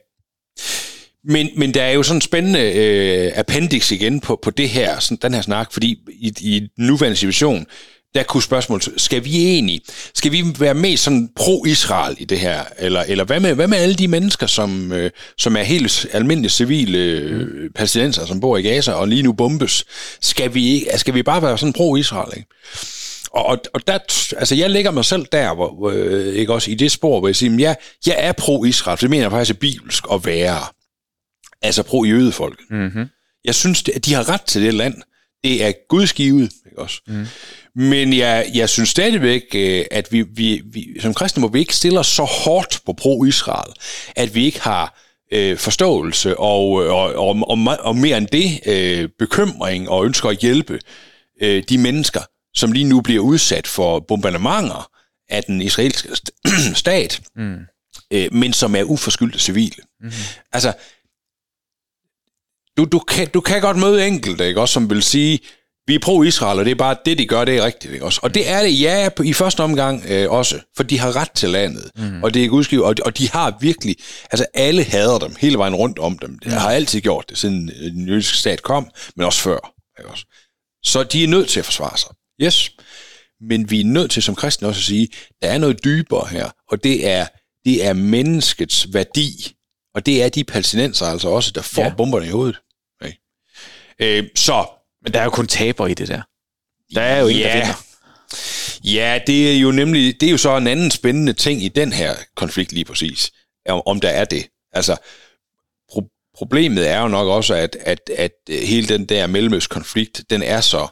[1.25, 4.99] Men, men der er jo sådan en spændende øh, appendix igen på, på det her,
[4.99, 7.67] sådan, den her snak, fordi i, i den nuværende situation,
[8.15, 9.81] der kunne spørgsmålet, skal vi egentlig,
[10.15, 13.79] skal vi være mest sådan pro-Israel i det her, eller, eller hvad, med, hvad med
[13.79, 18.63] alle de mennesker, som, øh, som er helt almindelige civile øh, palæstinenser, som bor i
[18.63, 19.85] Gaza og lige nu bombes,
[20.21, 22.49] skal vi, ikke- skal vi bare være sådan pro-Israel, ikke?
[23.33, 23.99] Og, og, og der,
[24.39, 27.37] altså jeg lægger mig selv der, hvor, øh, ikke også i det spor, hvor jeg
[27.37, 30.61] siger, men jeg, jeg er pro-Israel, det mener jeg faktisk er bibelsk at være.
[31.63, 32.61] Altså pro-jødefolk.
[32.71, 33.05] Mm-hmm.
[33.45, 34.95] Jeg synes, at de har ret til det land.
[35.45, 37.01] Det er gudsgivet, ikke også?
[37.07, 37.27] Mm.
[37.75, 41.77] Men jeg, jeg synes stadigvæk, øh, at vi, vi, vi som kristne må vi ikke
[41.77, 43.73] stille os så hårdt på pro-Israel,
[44.17, 45.01] at vi ikke har
[45.33, 50.39] øh, forståelse og, og, og, og, og mere end det, øh, bekymring og ønsker at
[50.39, 50.81] hjælpe
[51.43, 52.21] øh, de mennesker,
[52.55, 54.91] som lige nu bliver udsat for bombardementer
[55.29, 56.09] af den israelske
[56.75, 57.59] stat, mm.
[58.11, 59.83] øh, men som er uforskyldte civile.
[60.01, 60.11] Mm.
[60.53, 60.73] Altså,
[62.77, 65.39] du, du, kan, du kan godt møde enkelte, ikke, også, som vil sige,
[65.91, 67.93] vi er pro-Israel, og det er bare det, de gør, det er rigtigt.
[67.93, 68.21] Ikke også?
[68.23, 71.49] Og det er det, ja, i første omgang øh, også, for de har ret til
[71.49, 72.23] landet, mm.
[72.23, 73.97] og det er gudskivet, og, og de har virkelig,
[74.31, 76.39] altså alle hader dem, hele vejen rundt om dem.
[76.39, 79.75] Det har altid gjort det, siden øh, den jødiske stat kom, men også før.
[79.99, 80.25] Ikke også?
[80.85, 82.11] Så de er nødt til at forsvare sig.
[82.43, 82.73] Yes.
[83.41, 85.09] Men vi er nødt til som kristne også at sige,
[85.43, 87.27] der er noget dybere her, og det er,
[87.65, 89.55] det er menneskets værdi,
[89.95, 91.95] og det er de palæstinenser altså også, der får ja.
[91.97, 92.57] bomberne i hovedet.
[93.01, 93.13] Okay.
[94.01, 94.67] Øh, så
[95.03, 96.23] men der er jo kun taber i det der.
[96.95, 97.49] Der er jo ingen, ja.
[97.49, 97.75] der vinder.
[98.85, 101.93] Ja, det er jo nemlig, det er jo så en anden spændende ting i den
[101.93, 103.31] her konflikt lige præcis,
[103.69, 104.49] om, om der er det.
[104.73, 104.97] Altså,
[105.93, 110.61] pro- problemet er jo nok også, at, at, at hele den der mellemøstkonflikt, den er
[110.61, 110.89] så,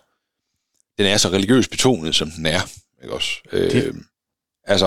[0.99, 2.61] den er så religiøst betonet, som den er.
[3.03, 3.31] Ikke også?
[3.51, 3.95] Det, øh,
[4.65, 4.87] altså,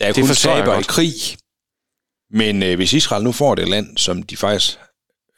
[0.00, 1.14] der er det kun taber i krig,
[2.30, 4.78] men øh, hvis Israel nu får det land, som de faktisk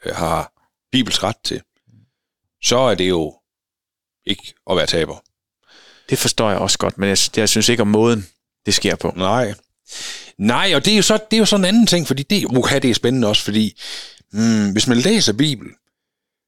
[0.05, 0.51] øh, har
[0.91, 1.61] bibelsk ret til,
[2.65, 3.33] så er det jo
[4.25, 5.23] ikke at være taber.
[6.09, 8.27] Det forstår jeg også godt, men jeg, jeg synes ikke om måden,
[8.65, 9.13] det sker på.
[9.15, 9.53] Nej.
[10.37, 12.57] Nej, og det er jo så, det er jo sådan en anden ting, fordi det,
[12.57, 13.81] okay, det er spændende også, fordi
[14.31, 15.71] hmm, hvis man læser Bibelen,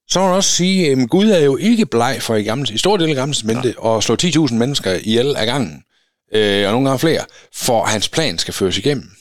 [0.10, 2.78] så må man også sige, at Gud er jo ikke bleg for i, gamle, i
[2.78, 5.84] store dele af gamle testamente at slå 10.000 mennesker ihjel af gangen,
[6.34, 9.17] øh, og nogle gange flere, for at hans plan skal føres igennem.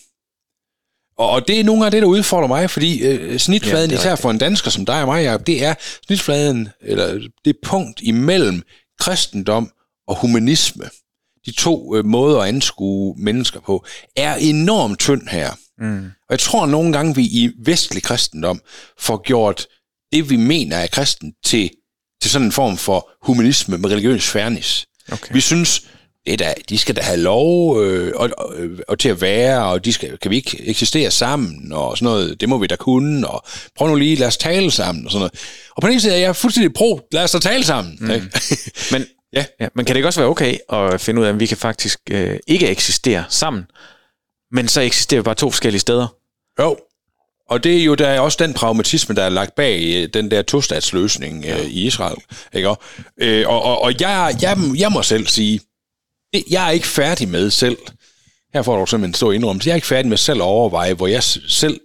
[1.18, 4.14] Og, og det er nogle af det, der udfordrer mig, fordi øh, snitfladen, ja, især
[4.14, 5.74] for en dansker som dig og mig, Jacob, det er
[6.06, 8.62] snitfladen, eller det punkt imellem
[9.00, 9.70] kristendom
[10.08, 10.84] og humanisme,
[11.46, 13.84] de to øh, måder at anskue mennesker på,
[14.16, 15.50] er enormt tynd her.
[15.78, 16.04] Mm.
[16.04, 18.60] Og jeg tror nogle gange, vi i vestlig kristendom
[18.98, 19.66] får gjort
[20.12, 21.70] det, vi mener er kristen, til,
[22.22, 24.86] til sådan en form for humanisme med religiøs fairness.
[25.12, 25.34] Okay.
[25.34, 25.82] Vi synes,
[26.26, 28.54] det da, de skal da have lov øh, og, og,
[28.88, 32.40] og til at være, og de skal, kan vi ikke eksistere sammen, og sådan noget,
[32.40, 33.44] det må vi da kunne, og
[33.76, 35.32] prøv nu lige, lad os tale sammen, og sådan noget.
[35.76, 37.98] Og på den ene side er jeg fuldstændig pro, lad os da tale sammen.
[38.00, 38.08] Mm.
[38.92, 39.44] men, ja.
[39.60, 39.68] ja.
[39.74, 42.00] men kan det ikke også være okay at finde ud af, at vi kan faktisk
[42.10, 43.64] øh, ikke eksistere sammen,
[44.52, 46.06] men så eksisterer vi bare to forskellige steder?
[46.60, 46.76] Jo,
[47.48, 50.30] og det er jo der er også den pragmatisme, der er lagt bag øh, den
[50.30, 51.56] der tostatsløsning øh, ja.
[51.56, 52.16] i Israel.
[52.52, 52.74] Ikke?
[53.20, 55.60] Øh, og, og, og jeg, jeg, jeg må selv sige,
[56.50, 57.78] jeg er ikke færdig med selv,
[58.54, 60.94] her får du simpelthen en stor indrømmelse, jeg er ikke færdig med selv at overveje,
[60.94, 61.80] hvor jeg selv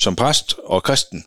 [0.00, 1.24] som præst og kristen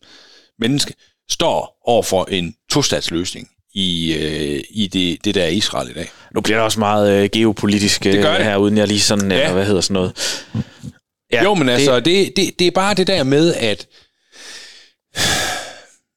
[0.60, 0.94] menneske
[1.30, 6.12] står over for en tostatsløsning i, øh, i det, det der er Israel i dag.
[6.36, 8.46] Nu bliver det også meget øh, geopolitisk det gør det.
[8.46, 9.38] her, uden jeg lige sådan, ja.
[9.38, 10.44] eller hvad hedder sådan noget.
[11.32, 13.88] Ja, jo, men altså, det, det, det, det er bare det der med, at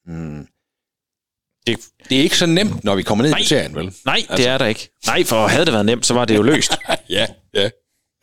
[0.06, 0.46] hmm,
[1.66, 3.92] det, det er ikke så nemt, når vi kommer ned nej, i serien, vel?
[4.04, 4.36] Nej, altså.
[4.36, 4.88] det er der ikke.
[5.06, 6.76] Nej, for havde det været nemt, så var det jo løst.
[7.10, 7.68] ja, ja.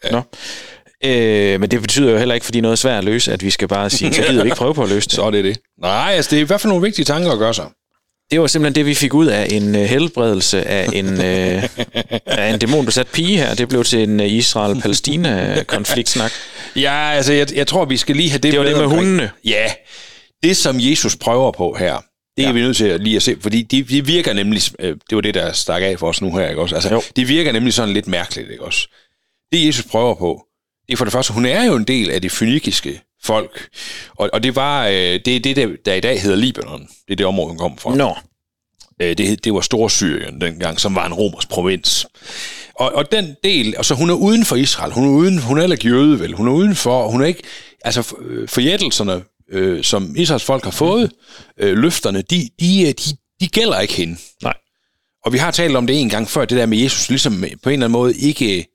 [0.04, 0.10] ja.
[0.12, 0.22] Nå.
[1.06, 3.50] Øh, men det betyder jo heller ikke, fordi noget er svært at løse, at vi
[3.50, 5.16] skal bare sige, så gider vi ikke prøve på at løse det.
[5.16, 5.58] Så er det det.
[5.82, 7.66] Nej, altså det er i hvert fald nogle vigtige tanker at gøre sig.
[8.32, 11.64] Det var simpelthen det, vi fik ud af en uh, helbredelse af en, uh,
[12.26, 13.54] af en dæmonbesat pige her.
[13.54, 16.32] Det blev til en uh, Israel-Palæstina-konfliktsnak.
[16.76, 19.02] ja, altså jeg, jeg tror, vi skal lige have det Det var det med omkring.
[19.04, 19.32] hundene.
[19.46, 19.72] Ja,
[20.44, 22.04] det som Jesus prøver på her,
[22.40, 22.50] det ja.
[22.50, 25.16] er vi nødt til at lige at se, fordi de, de virker nemlig, øh, det
[25.16, 26.76] var det, der stak af for os nu her, ikke også?
[26.76, 27.02] Altså, jo.
[27.16, 28.88] de virker nemlig sådan lidt mærkeligt, ikke også?
[29.52, 30.46] Det Jesus prøver på,
[30.88, 33.68] det er for det første, hun er jo en del af det fynikiske folk,
[34.16, 36.82] og, og det var, øh, det det, der, der i dag hedder Libanon.
[36.82, 37.96] Det er det område, hun kom fra.
[37.96, 38.16] Nå.
[39.02, 42.08] Øh, det, det var Storsyrien dengang, som var en romersk provins.
[42.76, 45.62] Og, og den del, altså hun er uden for Israel, hun er, uden, hun er
[45.62, 46.34] heller ikke jøde, vel?
[46.34, 47.44] Hun er uden for, hun er ikke,
[47.86, 48.02] altså
[48.48, 49.22] forjættelserne
[49.52, 51.12] øh, som Israels folk har fået,
[51.58, 54.18] øh, løfterne, de, de, øh, de, de gælder ikke hende.
[54.44, 54.54] Nej.
[55.26, 57.70] Og vi har talt om det en gang før, det der med Jesus ligesom på
[57.70, 58.68] en eller anden måde ikke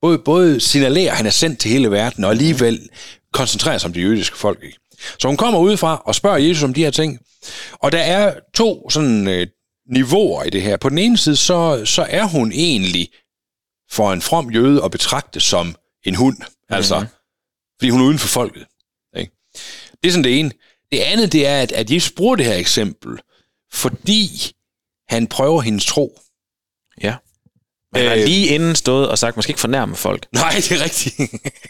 [0.00, 2.88] både, både signalerer, at han er sendt til hele verden, og alligevel
[3.32, 4.62] koncentrerer sig om det jødiske folk.
[4.62, 4.78] Ikke?
[5.18, 7.18] Så hun kommer udefra og spørger Jesus om de her ting.
[7.72, 9.46] Og der er to sådan øh,
[9.92, 10.76] niveauer i det her.
[10.76, 13.08] På den ene side, så, så er hun egentlig
[13.90, 16.36] for en from jøde at betragte som en hund.
[16.36, 16.76] Mm-hmm.
[16.76, 17.06] Altså,
[17.78, 18.66] fordi hun er uden for folket.
[20.02, 20.50] Det er sådan det ene.
[20.92, 23.18] Det andet, det er, at, at Jesus bruger det her eksempel,
[23.72, 24.52] fordi
[25.08, 26.20] han prøver hendes tro.
[27.02, 27.14] Ja.
[27.92, 30.26] Man har øh, lige inden stået og sagt, måske ikke fornærme folk.
[30.32, 31.14] Nej, det er rigtigt.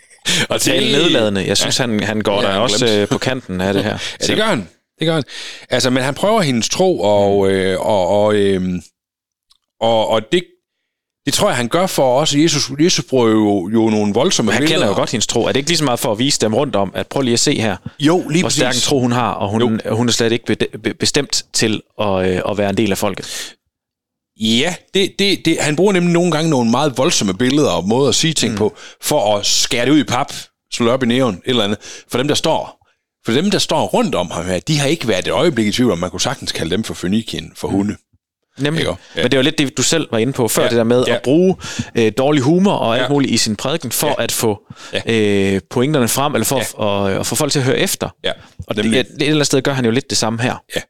[0.51, 1.47] og tale nedladende.
[1.47, 1.87] Jeg synes, ja.
[1.87, 3.99] han, han går ja, der også øh, på kanten af det her.
[4.21, 4.69] ja, det gør han.
[4.99, 5.25] det gør han.
[5.71, 8.63] Altså, men han prøver hendes tro, og, øh, og, og, øh,
[9.81, 10.45] og, og det,
[11.29, 12.35] det tror jeg, han gør for os.
[12.35, 14.77] Jesus, Jesus bruger jo, jo nogle voldsomme Han billeder.
[14.77, 15.45] kender jo godt hendes tro.
[15.45, 17.33] Er det ikke lige så meget for at vise dem rundt om, at prøv lige
[17.33, 20.13] at se her, Jo, lige hvor stærk en tro hun har, og hun, hun er
[20.13, 23.55] slet ikke be- be- bestemt til at, øh, at være en del af folket.
[24.41, 28.09] Ja, det, det, det, han bruger nemlig nogle gange nogle meget voldsomme billeder og måder
[28.09, 28.59] at sige ting mm.
[28.59, 30.33] på, for at skære det ud i pap,
[30.73, 31.79] slå op i næven, et eller andet.
[32.11, 32.87] For dem, der står,
[33.27, 35.73] for dem, der står rundt om ham her, de har ikke været et øjeblik i
[35.73, 37.97] tvivl om, man kunne sagtens kalde dem for Fønikien, for hunde.
[38.59, 38.81] Nemlig.
[38.81, 38.91] Ikke?
[38.91, 38.97] Ja.
[39.17, 39.23] Ja.
[39.23, 40.67] Men det var lidt det, du selv var inde på før, Ja.
[40.67, 40.71] ja.
[40.71, 41.15] det der med Ja.
[41.15, 41.57] at bruge
[41.95, 43.09] øh, dårlig humor og alt Ja.
[43.09, 44.15] muligt i sin prædiken, for Ja.
[44.25, 45.01] at få Ja.
[45.55, 47.11] øh, pointerne frem, eller for Ja.
[47.13, 48.09] at, at få folk til at høre efter.
[48.25, 48.33] Ja,
[48.67, 50.55] Og det, et, eller andet sted gør han jo lidt det samme her.
[50.77, 50.81] Ja.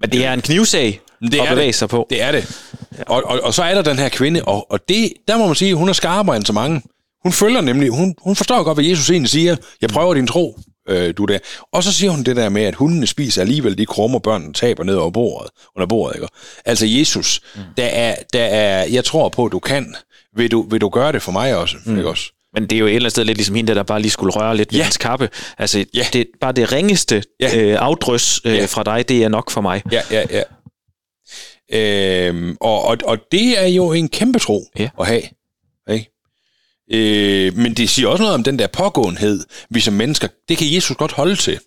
[0.00, 1.74] Men det er en knivsag det at bevæge det.
[1.74, 2.06] sig på.
[2.10, 2.58] Det er det.
[3.06, 5.54] Og, og, og så er der den her kvinde, og, og det, der må man
[5.54, 6.82] sige, hun er skarpere end så mange.
[7.22, 9.56] Hun følger nemlig, hun, hun forstår godt, hvad Jesus egentlig siger.
[9.80, 10.58] Jeg prøver din tro,
[10.88, 11.38] øh, du der.
[11.72, 14.84] Og så siger hun det der med, at hundene spiser alligevel de krummer, børnene taber
[14.84, 16.16] ned over bordet, under bordet.
[16.16, 16.28] Ikke?
[16.64, 17.60] Altså Jesus, mm.
[17.76, 19.94] der, er, der er, jeg tror på, at du kan.
[20.36, 21.76] Vil du, vil du gøre det for mig også?
[21.86, 21.96] Mm.
[21.96, 22.32] Ikke også?
[22.54, 24.32] Men det er jo et eller andet sted lidt ligesom hende, der bare lige skulle
[24.32, 24.84] røre lidt ved Ja.
[24.84, 25.28] hans kappe.
[25.58, 26.06] Altså, Ja.
[26.12, 27.56] det, bare det ringeste Ja.
[27.58, 28.64] øh, afdrys øh, Ja.
[28.64, 29.82] fra dig, det er nok for mig.
[29.92, 30.42] Ja, ja, ja.
[31.72, 34.88] Øhm, og, og, og det er jo en kæmpe tro Ja.
[35.00, 35.22] at have.
[35.90, 36.15] Ikke?
[36.92, 40.72] Øh, men det siger også noget om den der pågåenhed, vi som mennesker, det kan
[40.72, 41.60] Jesus godt holde til, yes.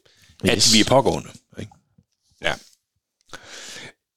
[0.43, 1.29] at vi er pågående.
[1.59, 1.71] Ikke?
[2.41, 2.53] Ja.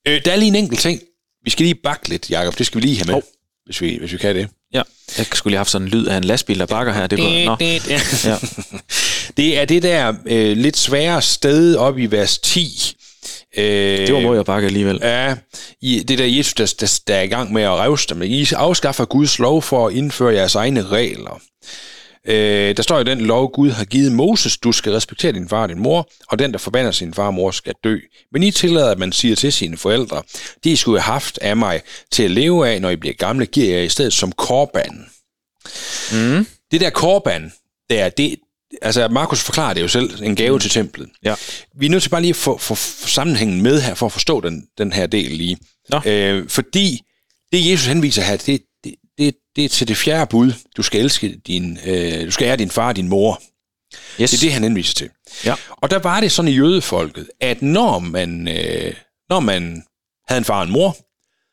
[0.08, 1.00] Øh, der er lige en enkelt ting.
[1.44, 2.58] Vi skal lige bakke lidt, Jacob.
[2.58, 3.22] Det skal vi lige have med, Hov.
[3.64, 4.48] hvis, vi, hvis vi kan det.
[4.72, 4.82] Ja.
[5.18, 7.06] Jeg skulle lige have haft sådan en lyd af en lastbil, der bakker her.
[7.06, 7.56] Det var, nå.
[7.60, 8.38] Ja.
[9.36, 12.96] Det er det der øh, lidt svære sted op i vers 10.
[13.56, 14.98] Øh, Det var må jeg bakke alligevel.
[15.02, 15.36] Ja,
[15.82, 18.22] i det der Jesus, der, der, der er i gang med at revse dem.
[18.22, 21.40] I afskaffer Guds lov for at indføre jeres egne regler.
[22.26, 25.62] Øh, der står i den lov, Gud har givet Moses, du skal respektere din far
[25.62, 27.98] og din mor, og den, der forbander sin far og mor, skal dø.
[28.32, 30.22] Men I tillader, at man siger til sine forældre,
[30.64, 31.82] de I skulle have haft af mig
[32.12, 35.06] til at leve af, når I bliver gamle, giver jeg i stedet som korban.
[36.12, 36.46] Mm.
[36.70, 37.52] Det der korban,
[37.90, 38.36] der, det,
[38.82, 41.08] altså Markus forklarer det jo selv, en gave til templet.
[41.24, 41.34] Ja.
[41.76, 42.74] Vi er nødt til bare lige at få, få
[43.06, 45.58] sammenhængen med her, for at forstå den, den her del lige.
[45.88, 46.00] Nå.
[46.06, 47.00] Øh, fordi
[47.52, 50.52] det, Jesus henviser her, det, det, det, det er til det fjerde bud.
[50.76, 53.42] Du skal elske din, øh, du skal ære din far og din mor.
[54.20, 54.30] Yes.
[54.30, 55.10] Det er det, han henviser til.
[55.44, 55.54] Ja.
[55.70, 58.94] Og der var det sådan i jødefolket, at når man, øh,
[59.28, 59.84] når man
[60.28, 60.96] havde en far og en mor,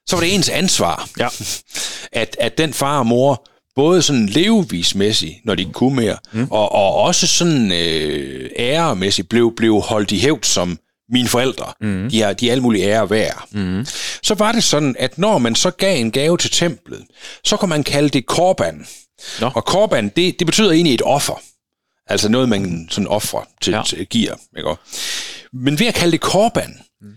[0.07, 1.27] så var det ens ansvar, Ja.
[2.21, 6.47] at, at den far og mor, både sådan levevismæssigt, når de ikke kunne mere, mm.
[6.51, 11.73] og, og også sådan øh, æremæssigt, blev, blev holdt i hævd som mine forældre.
[11.81, 12.09] Mm.
[12.09, 13.47] De, er, de er alle mulige ære værd.
[13.51, 13.85] Mm.
[14.23, 17.05] Så var det sådan, at når man så gav en gave til templet,
[17.43, 18.85] så kunne man kalde det korban.
[19.39, 19.51] Nå.
[19.55, 21.41] Og korban, det, det betyder egentlig et offer.
[22.07, 23.81] Altså noget, man sådan offrer til, ja.
[23.85, 24.35] Til giver.
[24.57, 24.75] Ikke?
[25.53, 27.07] Men ved at kalde det korban, mm.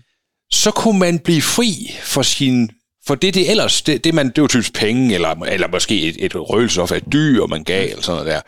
[0.51, 2.69] så kunne man blive fri for sin
[3.07, 6.15] for det, det ellers, det, det, man, det var typisk penge, eller, eller måske et,
[6.25, 8.41] et røgelsesof af et dyr, man gav, eller sådan noget der.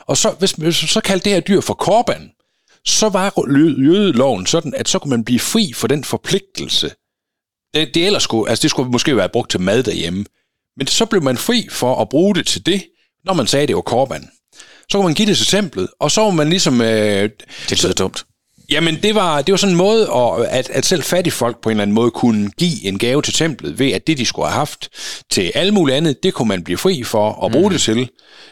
[0.00, 2.30] Og så, hvis, hvis man så kaldte det her dyr for korban,
[2.84, 6.90] så var jø- jødeloven sådan, at så kunne man blive fri for den forpligtelse.
[7.74, 10.24] Det, det ellers skulle, altså det skulle måske være brugt til mad derhjemme.
[10.76, 12.82] Men så blev man fri for at bruge det til det,
[13.24, 14.28] når man sagde, at det var korban.
[14.90, 16.80] Så kunne man give det til templet, og så var man ligesom...
[16.80, 17.30] Øh,
[17.68, 18.24] Det lyder dumt.
[18.70, 21.68] Jamen, det var, det var sådan en måde, at, at, at selv fattige folk på
[21.68, 24.48] en eller anden måde kunne give en gave til templet, ved at det, de skulle
[24.48, 24.88] have haft
[25.30, 27.72] til alle mulige andet, det kunne man blive fri for at bruge mm.
[27.72, 28.10] det til.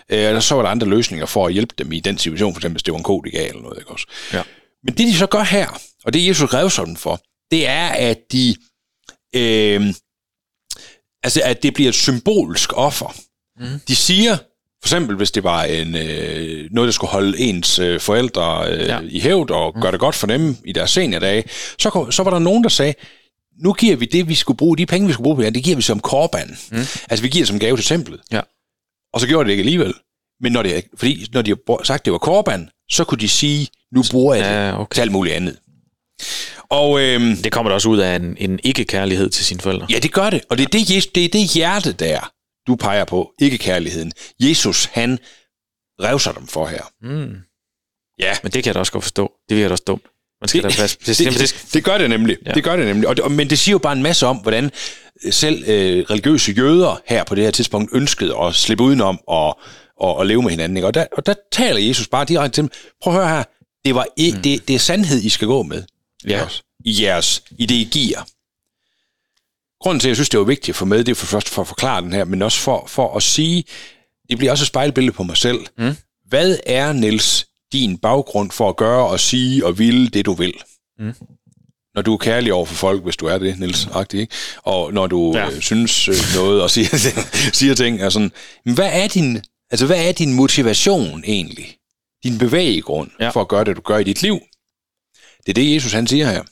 [0.09, 2.59] Øh, og så var der andre løsninger for at hjælpe dem i den situation, for
[2.59, 3.79] eksempel hvis det var en ko, de gav eller noget.
[3.79, 4.07] Ikke også?
[4.33, 4.43] Ja.
[4.85, 8.19] Men det, de så gør her, og det Jesus rev sådan for, det er, at
[8.33, 8.57] de...
[9.35, 9.95] Øh,
[11.23, 13.15] altså, at det bliver et symbolsk offer.
[13.61, 13.81] Mm.
[13.89, 14.37] De siger,
[14.87, 18.87] for eksempel hvis det var en, øh, noget, der skulle holde ens øh, forældre øh,
[18.89, 18.99] ja.
[19.09, 19.83] I hævd og mm.
[19.83, 21.45] gøre det godt for dem i deres seniordage,
[21.79, 22.95] så, så var der nogen, der sagde,
[23.63, 25.65] nu giver vi det, vi skulle bruge, de penge, vi skulle bruge på det, det
[25.65, 26.57] giver vi som korban.
[26.71, 26.77] Mm.
[26.79, 28.21] Altså, vi giver det som gave til templet.
[28.33, 28.41] Ja.
[29.15, 29.95] Og så gjorde det ikke alligevel.
[30.41, 33.69] Men når det, fordi når de har sagt, det var korban, så kunne de sige,
[33.95, 34.95] nu bruger jeg det Ja, okay.
[34.95, 35.57] til alt muligt andet.
[36.71, 39.87] Og øhm, Det kommer da også ud af en, en ikke-kærlighed til sine forældre.
[39.91, 40.41] ja, det gør det.
[40.51, 42.31] Og det er det, det, er det hjerte der,
[42.67, 44.13] du peger på, ikke kærligheden.
[44.41, 45.19] Jesus, han
[46.03, 46.83] revser dem for her.
[47.03, 47.35] Mm.
[48.19, 49.33] Ja, Men det kan jeg da også godt forstå.
[49.49, 50.03] Det virker da også dumt.
[50.41, 50.99] Man skal da passe.
[51.07, 52.37] Det, det, det, det, det, det gør det nemlig.
[52.47, 52.53] Ja.
[52.53, 53.09] Det gør det nemlig.
[53.09, 54.71] Og, det- men det siger jo bare en masse om, hvordan
[55.31, 59.59] selv øh, religiøse jøder her på det her tidspunkt ønskede at slippe udenom og,
[60.01, 60.77] og, og leve med hinanden.
[60.77, 60.87] Ikke?
[60.87, 62.71] Og, der, og der taler Jesus bare direkte til dem.
[63.03, 63.45] Prøv at høre her.
[63.85, 64.43] Det, var mm.
[64.43, 65.83] det, det er sandhed, I skal gå med.
[66.29, 66.45] Ja.
[66.45, 66.63] Også.
[66.85, 68.27] I jeres, i det, I giver.
[69.81, 71.49] Grunden til, at jeg synes, det var vigtigt at få med, det er for først
[71.49, 73.65] for at forklare den her, men også for, for at sige,
[74.31, 75.67] det bliver også et spejlbillede på mig selv.
[75.79, 75.97] Mm.
[76.29, 80.55] Hvad er, Niels, din baggrund for at gøre og sige og ville det, du vil?
[80.99, 81.13] Mm.
[81.95, 84.35] når du er kærlig over for folk, hvis du er det, Niels Agtig, ikke?
[84.63, 85.47] Og når du Ja.
[85.51, 86.97] øh, synes øh, noget og siger,
[87.59, 88.33] siger ting, er sådan,
[88.65, 91.77] men hvad er din, altså hvad er din motivation egentlig?
[92.25, 93.29] Din bevæggrund ja.
[93.29, 94.39] for at gøre det, du gør i dit liv?
[95.47, 96.43] Det er det, Jesus han siger her.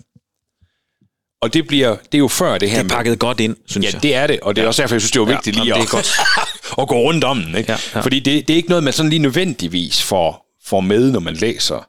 [1.45, 3.85] Og det bliver, det er jo før det her Det er pakket godt ind, synes
[3.87, 4.03] Ja, jeg.
[4.03, 4.69] det er det, og det er Ja.
[4.69, 6.79] også derfor, jeg synes, det var Ja, vigtigt jamen, lige det at, er godt.
[6.83, 7.55] at gå rundt om den.
[7.57, 7.73] Ikke?
[7.73, 8.01] Ja, ja.
[8.01, 11.35] Fordi det, det er ikke noget, man sådan lige nødvendigvis får, får med, når man
[11.35, 11.87] læser.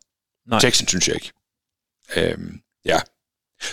[0.49, 0.59] Nej.
[0.59, 1.31] teksten, synes jeg ikke.
[2.15, 2.97] Øhm, ja.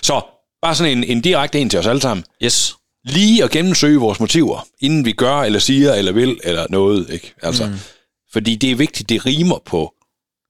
[0.02, 0.20] Så
[0.62, 2.24] bare sådan en, en direkte en til os alle sammen.
[2.44, 2.74] Yes.
[3.04, 7.10] Lige at gennemsøge vores motiver, inden vi gør, eller siger, eller vil, eller noget.
[7.10, 7.34] Ikke?
[7.42, 7.74] Altså, mm.
[8.32, 9.94] Fordi det er vigtigt, det rimer på.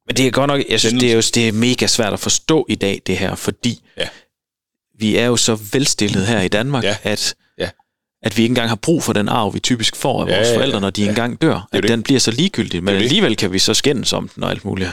[0.07, 2.21] Men det er godt nok, jeg synes, det er jo det er mega svært at
[2.21, 4.09] forstå i dag, det her, fordi Ja.
[5.03, 6.97] Vi er jo så velstillet her i Danmark, Ja.
[7.03, 7.35] at,
[8.25, 10.49] at vi ikke engang har brug for den arv, vi typisk får af Ja, vores
[10.49, 11.09] ja, forældre, når de ja.
[11.09, 11.69] engang dør.
[11.73, 11.91] At det.
[11.91, 13.03] den bliver så ligegyldig, men det.
[13.03, 14.91] alligevel kan vi så skændes om den og alt muligt.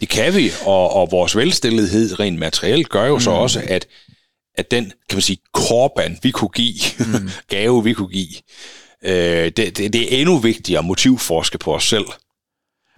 [0.00, 3.20] Det- kan vi, og, og vores velstillethed rent materielt gør jo mm.
[3.20, 3.86] så også, at,
[4.58, 7.30] at den, kan man sige, korban, vi kunne give, mm.
[7.50, 8.28] gave, vi kunne give,
[9.04, 9.12] øh,
[9.44, 12.04] det, det, det er endnu vigtigere at motivforske på os selv.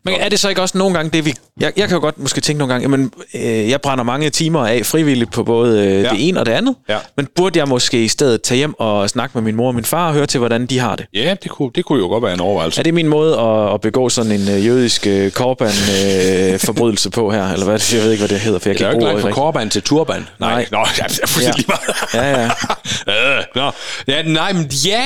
[0.07, 1.35] Men er det så ikke også nogle gange det, vi...
[1.61, 4.67] Jeg, jeg kan jo godt måske tænke nogle gange, jamen, øh, jeg brænder mange timer
[4.67, 6.09] af frivilligt på både øh, Ja.
[6.11, 6.99] det ene og det andet, Ja.
[7.17, 9.85] men burde jeg måske i stedet tage hjem og snakke med min mor og min
[9.85, 11.07] far og høre til, hvordan de har det?
[11.15, 12.81] Ja, det kunne, det kunne jo godt være en overvejelse.
[12.81, 17.53] Er det min måde at, at begå sådan en øh, jødisk øh, korban-forbrydelse på her?
[17.53, 17.81] Eller hvad?
[17.93, 19.71] Jeg ved ikke, hvad det hedder, for jeg Det er kan ikke langt fra korban
[19.71, 20.29] til turban.
[20.41, 20.67] Nej, Nej.
[20.73, 21.67] Nå, det er fuldstændig
[22.15, 22.23] Ja.
[22.31, 22.41] ja.
[22.41, 23.39] Ja, ja.
[23.39, 23.71] øh, nå.
[24.09, 25.03] ja, nej, men ja,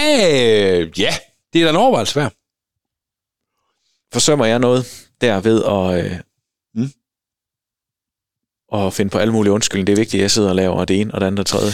[0.98, 1.14] ja,
[1.52, 2.32] det er da en overvejelse værd.
[4.12, 6.12] Forsømmer jeg noget der ved at, øh,
[6.74, 6.90] Mm.
[8.74, 9.84] at finde på alle mulige undskyldninger?
[9.86, 11.72] Det er vigtigt, at jeg sidder og laver det ene og det andet og tredje.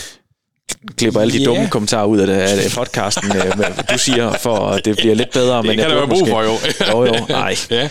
[0.97, 1.45] Klipper alle de Ja.
[1.45, 4.97] dumme kommentarer ud af, det, af det podcasten, øh, med, du siger, for at det
[4.97, 5.57] bliver lidt bedre.
[5.63, 6.53] Det men kan der være brug for, jo.
[6.93, 7.57] Jo, jo, nej.
[7.71, 7.89] ja.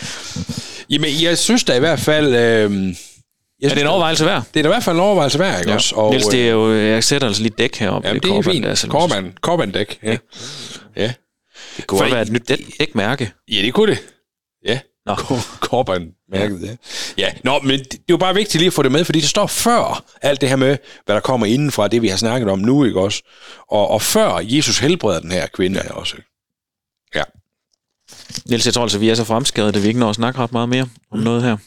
[0.89, 2.28] Jamen, jeg synes da i hvert fald...
[2.36, 2.96] Øh,
[3.62, 4.43] jeg Er det en overvejelse værd?
[4.54, 5.76] Det er da i hvert fald en overvejelse værd, ikke Ja.
[5.76, 5.96] også?
[5.96, 8.08] Og, Niels, det er jo, jeg sætter altså lige dæk heroppe.
[8.08, 8.66] Jamen, det er korban, fint.
[8.66, 10.00] der, så- Korban, Korban-dæk.
[10.04, 10.18] Ja.
[10.96, 11.14] ja.
[11.78, 13.32] Det kunne Fordi- være et nyt dæk, dækmærke.
[13.52, 14.00] Ja, det kunne det.
[14.66, 14.80] Ja.
[15.05, 15.16] Nå.
[15.61, 16.76] Korban-mærket, ja.
[17.18, 17.34] ja.
[17.43, 19.30] Nå, men det, det er jo bare vigtigt lige at få det med, fordi det
[19.30, 22.59] står før alt det her med, hvad der kommer indenfra, det vi har snakket om
[22.59, 23.24] nu, ikke også?
[23.68, 25.93] Og, og før Jesus helbreder den her kvinde ja.
[25.93, 26.16] også.
[27.16, 27.24] Ja.
[28.45, 30.51] Niels, jeg tror altså, vi er så fremskadet, at vi ikke når at snakke ret
[30.51, 31.57] meget mere om noget her.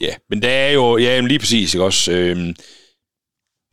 [0.00, 2.12] Ja, men der er jo, ja, lige præcis, ikke også?
[2.12, 2.54] Øhm,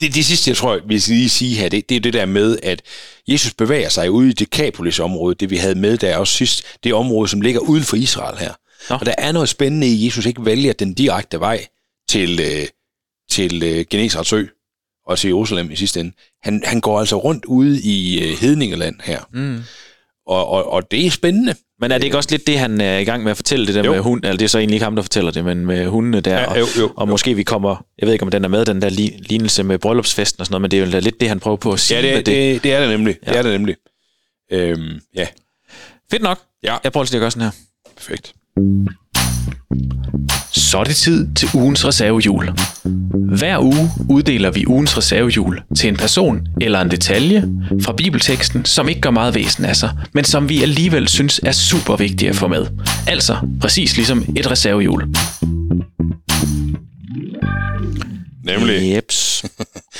[0.01, 2.25] det, det sidste, jeg tror, vi skal lige sige her, det, det er det der
[2.25, 2.81] med, at
[3.27, 7.27] Jesus bevæger sig ude i Dekapolis-området, det vi havde med der også sidst, det område,
[7.29, 8.53] som ligger uden for Israel her.
[8.89, 8.95] Nå.
[8.95, 11.65] Og der er noget spændende i, at Jesus ikke vælger den direkte vej
[12.09, 12.67] til, øh,
[13.31, 14.45] til øh, Genesarets ø
[15.05, 16.11] og til Jerusalem i sidste ende.
[16.43, 19.63] Han, han går altså rundt ude i øh, Hedningeland her, Mm.
[20.27, 21.55] Og, og, og det er spændende.
[21.79, 23.75] Men er det ikke også lidt det, han er i gang med at fortælle, det
[23.75, 23.91] der Jo.
[23.91, 24.23] med hund?
[24.23, 26.39] Eller det er så egentlig ikke ham, der fortæller det, men med hundene der.
[26.39, 27.11] Ja, og, jo, jo, og jo.
[27.11, 29.77] måske vi kommer, jeg ved ikke, om den er med, den der li- lignelse med
[29.79, 31.97] bryllupsfesten og sådan noget, men det er jo lidt det, han prøver på at sige
[31.99, 33.15] Ja, det, med det, det, det er det nemlig.
[33.25, 33.31] Ja.
[33.31, 33.37] Ja.
[33.37, 33.75] Det er det nemlig.
[34.51, 35.27] Øhm, ja,
[36.11, 36.39] Fedt nok.
[36.63, 36.77] Ja.
[36.83, 37.51] Jeg prøver lige at gøre sådan her.
[37.95, 38.33] perfekt.
[40.71, 42.49] Så er det tid til ugens reservehjul.
[43.37, 47.43] Hver uge uddeler vi ugens reservehjul til en person eller en detalje
[47.81, 51.51] fra bibelteksten, som ikke gør meget væsen af sig, men som vi alligevel synes er
[51.51, 52.65] super vigtige at få med.
[53.07, 55.03] Altså præcis ligesom et reservehjul.
[58.43, 58.95] Nemlig.
[58.95, 59.45] Jeps.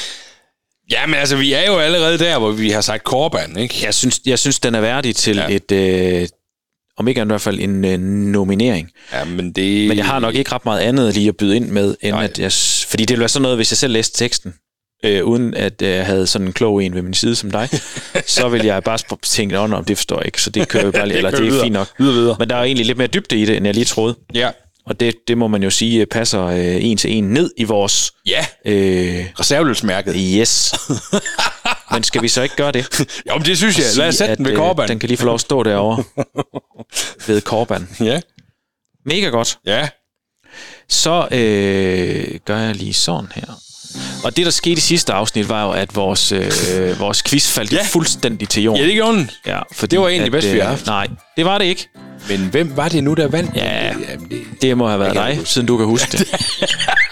[0.91, 3.75] Jamen altså, vi er jo allerede der, hvor vi har sagt korban, ikke?
[3.83, 5.47] Jeg synes, jeg synes den er værdig til Ja.
[5.49, 5.55] ja.
[5.55, 6.27] et, øh,
[7.01, 8.89] om ikke andet i hvert fald en øh, nominering.
[9.13, 9.87] Ja, men det...
[9.87, 12.23] Men jeg har nok ikke ret meget andet lige at byde ind med, end Nej.
[12.23, 12.51] at jeg...
[12.89, 14.53] Fordi det ville være sådan noget, hvis jeg selv læste teksten,
[15.05, 17.69] øh, uden at øh, jeg havde sådan en klog en ved min side som dig,
[18.27, 20.91] så ville jeg bare tænke, "Nå, nå, det forstår jeg ikke, så det kører vi
[20.91, 21.87] bare lige, eller det er fint nok.
[21.97, 22.35] Videre, videre.
[22.39, 24.15] Men der er egentlig lidt mere dybde i det, end jeg lige troede.
[24.33, 24.49] Ja.
[24.85, 27.63] Og det, det må man jo sige øh, passer øh, en til en ned i
[27.63, 28.11] vores...
[28.25, 30.15] Ja, Øh, reserveløsmærket.
[30.17, 30.73] yes.
[31.93, 32.99] Men skal vi så ikke gøre det?
[33.29, 33.85] Jo, men det synes jeg.
[33.97, 34.89] Lad os sætte Sige, den ved at, øh, korban.
[34.89, 36.03] Den kan lige få lov at stå derovre
[37.27, 37.89] ved korban.
[37.99, 38.21] Ja.
[39.05, 39.57] Mega godt.
[39.65, 39.89] Ja.
[40.89, 43.45] Så øh, gør jeg lige sådan her.
[44.23, 47.71] Og det, der skete i sidste afsnit, var jo, at vores, øh, vores quiz faldt
[47.71, 47.77] Ja.
[47.77, 47.83] ja.
[47.83, 48.81] fuldstændig til jorden.
[48.81, 49.31] Ja, det gjorde den.
[49.45, 50.85] Ja, fordi, Det var egentlig at, bedst, vi har haft.
[50.85, 51.07] Nej,
[51.37, 51.89] det var det ikke.
[52.29, 53.55] Men hvem var det nu, der vandt?
[53.55, 53.85] Ja.
[53.87, 54.41] Jamen, det...
[54.61, 56.27] Det må have været dig, siden du kan huske det.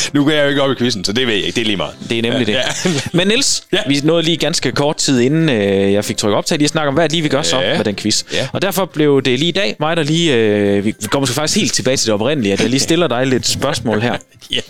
[0.14, 1.56] Nu går jeg jo ikke op i quizzen, så det ved jeg ikke.
[1.56, 1.94] Det er lige meget.
[2.10, 2.52] Det er nemlig Ja,
[2.84, 2.84] det.
[2.84, 2.90] ja.
[3.18, 3.78] Men Niels, Ja.
[3.88, 6.88] vi nåede lige ganske kort tid inden øh, jeg fik trykket optag, lige at snakke
[6.88, 7.76] om, hvad det lige, vi gør så Ja.
[7.76, 8.24] med den quiz.
[8.32, 8.48] Ja.
[8.52, 11.58] Og derfor blev det lige i dag, mig der lige, øh, vi kommer måske faktisk
[11.58, 14.16] helt tilbage til det oprindelige, at jeg lige stiller dig lidt spørgsmål her.
[14.50, 14.60] Ja.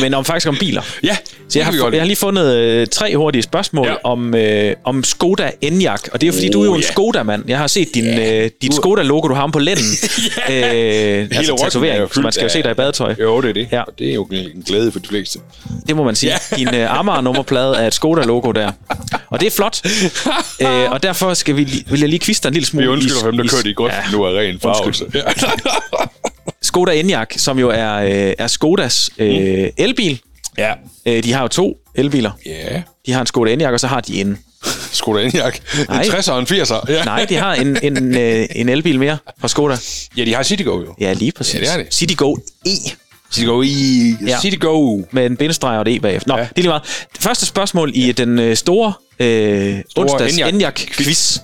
[0.00, 0.82] Men om faktisk om biler.
[1.02, 1.16] Ja,
[1.48, 3.94] Så jeg har, jeg har lige fundet øh, tre hurtige spørgsmål Ja.
[4.04, 6.00] om, øh, om Skoda Enyaq.
[6.12, 6.86] Og det er fordi, Oh, du er jo en ja.
[6.86, 7.44] Skoda-mand.
[7.48, 9.84] Jeg har set din, øh, dit Skoda-logo, du har ham på lænden.
[10.50, 13.14] øh, altså er tatovering, så man skal jo se dig i badetøj.
[13.20, 13.68] Jo, det er det.
[13.72, 13.80] Ja.
[13.82, 15.38] Og det er jo en glæde for de fleste.
[15.88, 16.32] Det må man sige.
[16.32, 16.56] Ja.
[16.56, 18.72] Din uh, Amager-nummerplade er et Skoda-logo der.
[19.30, 19.80] Og det er flot.
[20.60, 22.86] uh, og derfor skal vi, vil jeg lige kviste en lille smule.
[22.86, 24.12] Vi undskylder for dem, der kørte i grøften ja.
[24.12, 25.04] nu af ren farvelse.
[25.14, 25.22] Ja.
[26.62, 30.20] Skoda Enyaq, som jo er, øh, er Skodas øh, elbil.
[30.58, 30.72] ja.
[31.06, 32.30] Øh, de har jo to elbiler.
[32.46, 32.82] Ja.
[33.06, 34.38] De har en Skoda Enyaq, og så har de en...
[34.92, 35.56] Skoda Enyaq.
[35.78, 36.02] En Nej.
[36.02, 36.92] 60'er og en 80'er.
[36.92, 37.04] Ja.
[37.04, 39.76] Nej, de har en, en, øh, en elbil mere fra Skoda.
[40.16, 40.94] ja, de har Citigo jo.
[41.00, 41.54] Ja, lige præcis.
[41.54, 41.94] Ja, det er det.
[41.94, 42.36] Citigo
[42.66, 42.70] E
[43.32, 44.14] Citigo i...
[44.26, 44.40] Ja.
[44.40, 45.02] Citigo.
[45.10, 46.28] med en bindestreg og et E bagefter.
[46.32, 46.42] Nå, ja.
[46.42, 46.82] Det er lige meget.
[47.14, 51.38] Det første spørgsmål i den øh, store, øh, onsdags Enyaq- Enyaq-quiz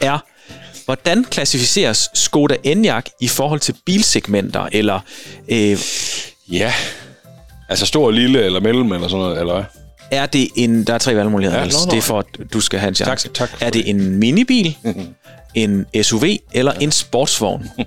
[0.00, 0.18] er,
[0.84, 5.00] hvordan klassificeres Skoda Enyaq i forhold til bilsegmenter, eller
[5.48, 5.78] øh,
[6.50, 6.72] Ja.
[7.68, 9.64] Altså stor, lille eller mellem eller sådan noget, eller hvad?
[10.10, 10.84] er det en...
[10.84, 11.90] Der er tre valgmuligheder, Ja, nå.
[11.90, 13.28] det er for, at du skal have en chance.
[13.28, 14.76] Tak, tak er det en minibil,
[15.56, 17.70] en SUV eller en sportsvogn?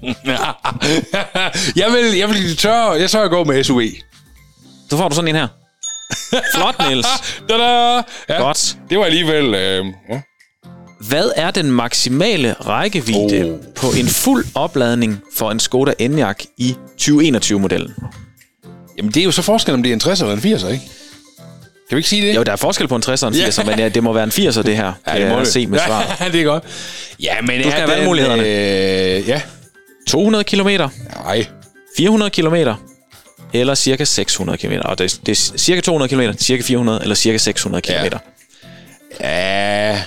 [1.75, 3.81] jeg vil, jeg vil tør, jeg tør at gå med SUV.
[4.89, 5.47] Så får du sådan en her.
[6.55, 7.07] Flot, Niels.
[7.49, 7.95] Da-da!
[8.29, 8.77] Ja, Godt.
[8.89, 9.53] Det var alligevel...
[9.53, 10.21] Øh, ja.
[11.07, 13.59] Hvad er den maksimale rækkevidde Oh.
[13.75, 17.93] på en fuld opladning for en Skoda Enyaq i 2021-modellen?
[18.97, 20.83] Jamen, det er jo så forskel, om det er en 60'er eller en 80'er, ikke?
[21.89, 22.35] Kan vi ikke sige det?
[22.35, 23.47] Jo, der er forskel på en 60'er og en Ja.
[23.49, 24.93] 80'er, men ja, det må være en 80'er, det her.
[25.07, 26.15] Ja, det må jeg se med svar.
[26.19, 26.63] Ja, det er godt.
[27.19, 28.43] Ja, men Du skal have valgmulighederne.
[28.43, 29.41] Øh, ja.
[30.07, 31.45] 200 km, Nej.
[31.97, 32.55] 400 km
[33.53, 34.71] eller cirka 600 km.
[34.85, 37.91] Og det, er- det er cirka 200 km, cirka 400 eller cirka 600 km.
[37.91, 38.03] Ja.
[39.21, 39.89] Ja.
[39.91, 40.01] Ja.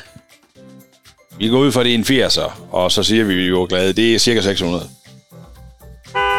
[1.39, 3.66] Vi går ud fra, det er en 80'er, og så siger vi, at vi er
[3.66, 3.93] glade.
[3.93, 4.89] Det er cirka 600.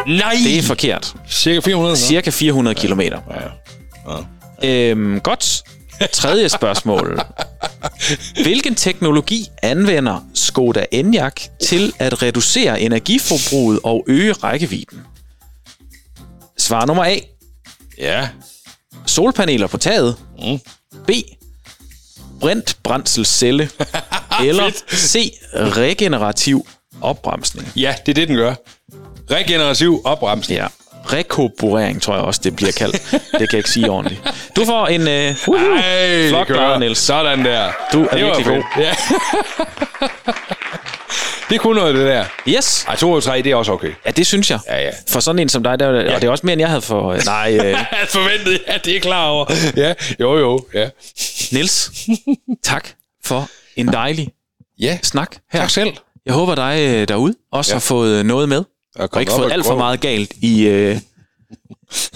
[0.07, 0.33] Nej!
[0.45, 1.13] Det er forkert.
[1.29, 1.97] cirka 400.
[1.97, 2.07] så?
[2.07, 3.01] Cirka 400 km.
[3.01, 3.15] Ja.
[4.63, 5.63] Øhm, godt.
[6.11, 7.19] Tredje spørgsmål.
[8.43, 15.01] Hvilken teknologi anvender Skoda Enyaq til at reducere energiforbruget og øge rækkevidden?
[16.57, 17.15] Svar nummer A.
[17.97, 18.29] Ja.
[19.05, 20.15] Solpaneler på taget.
[20.39, 20.59] Mm.
[21.07, 21.11] B.
[22.39, 23.69] Brændt brændselscelle.
[24.47, 25.33] eller C.
[25.53, 26.67] Regenerativ
[27.01, 27.71] opbremsning.
[27.75, 28.55] Ja, det er det, den gør.
[29.31, 30.59] Regenerativ opbremsning.
[30.59, 30.67] Ja.
[31.05, 33.11] Rekoburering, tror jeg også, det bliver kaldt.
[33.11, 34.21] det kan jeg ikke sige ordentligt.
[34.55, 35.01] Du får en...
[35.01, 36.99] Uh, Ej, Flot klaret, Niels.
[36.99, 37.71] Sådan der.
[37.93, 38.65] Du er det virkelig fedt.
[38.77, 38.93] Ja.
[41.49, 42.25] det kunne noget, det der.
[42.47, 42.85] yes.
[42.87, 43.91] Ej, 2 og 3, det er også okay.
[44.05, 44.59] Ja, det synes jeg.
[44.67, 44.89] Ja, ja.
[45.09, 46.15] For sådan en som dig, der, ja.
[46.15, 47.11] og det er også mere, end jeg havde for...
[47.11, 49.45] øh, Nej, øh, Jeg forventede, at det er klar over.
[49.77, 50.65] Ja, jo, jo.
[50.73, 50.89] Ja,
[51.51, 51.91] Niels,
[52.63, 52.89] tak
[53.25, 54.29] for en dejlig
[54.79, 54.97] ja.
[55.03, 55.59] snak her.
[55.59, 55.93] tak selv.
[56.25, 57.75] Jeg håber dig øh, derude også ja.
[57.75, 58.63] har fået noget med,
[58.95, 60.99] Og ikke fået alt for meget galt i, øh,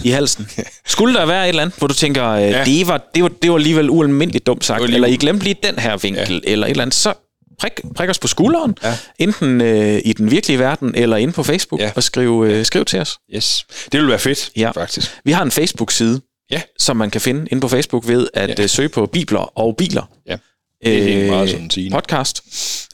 [0.04, 0.48] i halsen.
[0.86, 2.64] Skulle der være et eller andet, hvor du tænker, øh, Ja.
[2.64, 5.56] det, var, det, var, det var alligevel ualmindeligt dumt sagt, lige- eller I glemte lige
[5.62, 6.50] den her vinkel, ja.
[6.52, 7.14] eller et eller andet, så
[7.60, 8.96] prik, prik os på skulderen, ja.
[9.18, 11.90] enten øh, i den virkelige verden, eller inde på Facebook, ja.
[11.96, 13.18] Og skriv, øh, skriv til os.
[13.34, 13.66] Yes.
[13.92, 14.70] Det vil være fedt, Ja.
[14.70, 15.18] faktisk.
[15.24, 16.20] Vi har en Facebook-side,
[16.50, 16.62] Ja.
[16.78, 18.62] som man kan finde inde på Facebook ved at ja.
[18.62, 20.10] Øh, søge på Bibler og Biler.
[20.26, 20.36] Ja.
[20.84, 21.94] Det er egentlig meget sådan sigende.
[21.96, 22.42] podcast.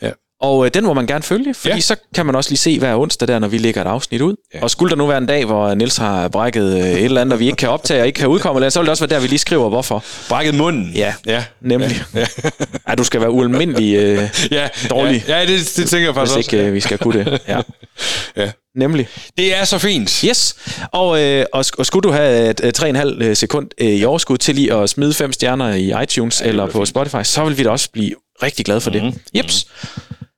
[0.02, 0.10] Ja.
[0.40, 1.74] Og øh, den må man gerne følge, fordi ja.
[1.74, 1.80] Ja.
[1.80, 4.34] så kan man også lige se hver onsdag der, når vi lægger et afsnit ud.
[4.54, 4.58] Ja.
[4.58, 4.62] Ja.
[4.64, 7.32] Og skulle der nu være en dag, hvor Niels har brækket øh, et eller andet,
[7.32, 9.14] og vi ikke kan optage og ikke kan udkomme, eller, så vil det også være
[9.16, 10.04] der, vi lige skriver, hvorfor.
[10.28, 10.92] Brækket munden.
[10.94, 11.44] Ja, Ja.
[11.60, 12.02] nemlig.
[12.14, 12.26] Ja.
[12.88, 14.68] Ej, du skal være ualmindelig, øh, ja.
[14.90, 15.24] Dårlig.
[15.28, 16.66] Ja, ja det, det tænker jeg faktisk hvis ikke også.
[16.68, 17.40] øh, vi skal kunne det.
[17.48, 17.60] Ja.
[18.36, 18.50] Ja.
[18.76, 19.08] Nemlig.
[19.38, 20.10] Det er så fint.
[20.10, 20.56] Yes,
[20.92, 22.82] og, øh, og, og skulle du have et
[23.28, 26.66] 3,5 sekund øh, i overskud til lige at smide fem stjerner i iTunes ja, eller
[26.66, 29.02] på Spotify, så vil vi da også blive rigtig glade for det.
[29.04, 29.14] Mhm.
[29.34, 29.66] Jeps.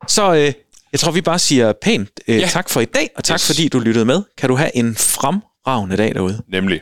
[0.09, 0.53] Så øh,
[0.93, 2.47] jeg tror, vi bare siger pænt øh, Ja.
[2.47, 3.47] tak for i dag, og tak Yes.
[3.47, 4.23] fordi du lyttede med.
[4.39, 6.43] Kan du have en fremragende dag derude.
[6.49, 6.81] Nemlig.